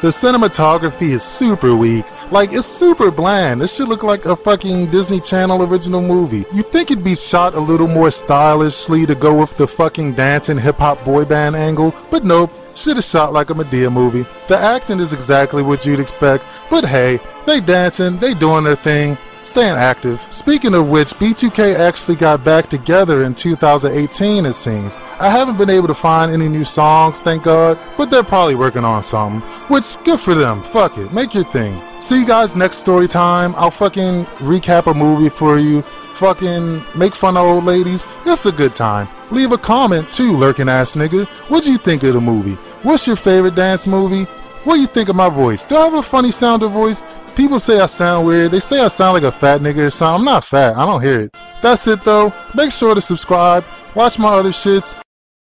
The 0.03 0.09
cinematography 0.09 1.11
is 1.11 1.23
super 1.23 1.77
weak. 1.77 2.07
Like, 2.33 2.55
it's 2.55 2.67
super 2.67 3.11
bland. 3.11 3.61
This 3.61 3.77
should 3.77 3.89
look 3.89 4.03
like 4.03 4.25
a 4.25 4.35
fucking 4.35 4.91
Disney 4.91 5.21
Channel 5.21 5.63
original 5.63 6.01
movie. 6.01 6.47
You'd 6.55 6.73
think 6.73 6.91
it'd 6.91 7.05
be 7.05 7.15
shot 7.15 7.55
a 7.55 7.61
little 7.61 7.87
more 7.87 8.11
stylishly 8.11 9.05
to 9.05 9.15
go 9.15 9.39
with 9.39 9.59
the 9.59 9.67
fucking 9.67 10.15
dancing 10.15 10.57
hip 10.57 10.79
hop 10.79 11.05
boy 11.05 11.27
band 11.27 11.55
angle, 11.55 11.95
but 12.11 12.25
nope. 12.25 12.51
Is 12.73 13.11
shot 13.11 13.35
like 13.35 13.51
a 13.51 13.53
Madea 13.53 13.93
movie. 13.93 14.25
The 14.49 14.57
acting 14.57 15.01
is 15.01 15.13
exactly 15.13 15.63
what 15.63 15.85
you'd 15.85 16.01
expect, 16.01 16.45
but 16.71 16.83
hey, 16.83 17.21
they 17.45 17.61
dancing, 17.61 18.17
they 18.17 18.33
doing 18.33 18.65
their 18.65 18.77
thing, 18.77 19.19
staying 19.43 19.77
active. 19.77 20.21
Speaking 20.31 20.75
of 20.75 20.91
which, 20.91 21.11
B2K 21.15 21.79
actually 21.79 22.17
got 22.17 22.45
back 22.45 22.69
together 22.69 23.25
in 23.25 23.35
2018, 23.35 24.47
it 24.47 24.55
seems. 24.55 24.97
I 25.19 25.29
haven't 25.29 25.59
been 25.59 25.71
able 25.71 25.89
to 25.89 25.95
find 25.95 26.31
any 26.31 26.49
new 26.49 26.65
songs, 26.65 27.21
thank 27.21 27.43
God, 27.43 27.79
but 27.97 28.11
they're 28.11 28.23
probably 28.23 28.55
working 28.55 28.85
on 28.85 29.03
something. 29.03 29.41
Which, 29.69 29.97
good 30.05 30.21
for 30.21 30.35
them. 30.35 30.63
Fuck 30.63 30.99
it. 30.99 31.13
Make 31.13 31.35
your 31.35 31.45
things. 31.45 31.89
See 32.01 32.21
you 32.21 32.27
guys 32.27 32.57
next 32.57 32.79
story 32.79 33.09
time. 33.09 33.55
I'll 33.57 33.71
fucking 33.71 34.25
recap 34.39 34.91
a 34.91 34.95
movie 34.95 35.31
for 35.31 35.59
you. 35.59 35.83
Fucking 36.15 36.83
make 36.95 37.15
fun 37.15 37.37
of 37.37 37.47
old 37.47 37.65
ladies. 37.65 38.07
It's 38.27 38.45
a 38.47 38.53
good 38.53 38.75
time. 38.75 39.09
Leave 39.31 39.53
a 39.53 39.59
comment 39.59 40.11
too, 40.13 40.37
lurking 40.37 40.69
ass 40.69 40.95
nigga. 40.95 41.27
What'd 41.49 41.67
you 41.67 41.79
think 41.79 42.03
of 42.03 42.15
the 42.15 42.21
movie? 42.21 42.55
What's 42.83 43.07
your 43.07 43.17
favorite 43.17 43.55
dance 43.55 43.87
movie? 43.87 44.25
What 44.65 44.75
do 44.75 44.81
you 44.83 44.87
think 44.87 45.09
of 45.09 45.17
my 45.17 45.31
voice? 45.31 45.65
Do 45.65 45.77
I 45.77 45.85
have 45.85 45.95
a 45.95 46.03
funny 46.03 46.31
sounding 46.31 46.69
voice? 46.69 47.03
People 47.41 47.59
say 47.59 47.81
I 47.81 47.87
sound 47.87 48.27
weird. 48.27 48.51
They 48.51 48.61
say 48.61 48.81
I 48.81 48.89
sound 48.89 49.15
like 49.15 49.23
a 49.23 49.33
fat 49.33 49.63
nigga 49.63 49.87
or 49.87 49.89
something. 49.89 50.19
I'm 50.19 50.25
not 50.27 50.45
fat. 50.45 50.77
I 50.77 50.85
don't 50.85 51.01
hear 51.01 51.23
it. 51.23 51.35
That's 51.63 51.87
it 51.87 52.05
though. 52.05 52.35
Make 52.55 52.71
sure 52.71 52.95
to 52.95 53.01
subscribe. 53.01 53.65
Watch 53.95 54.19
my 54.19 54.29
other 54.29 54.51
shits. 54.51 55.01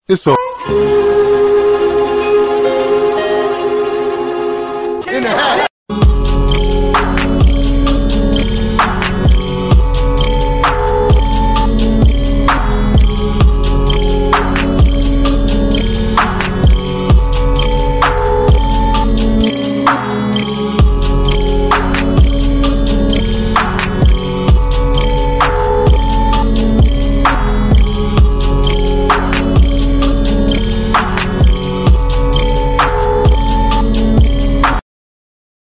It's 0.10 0.28
over. 0.28 1.17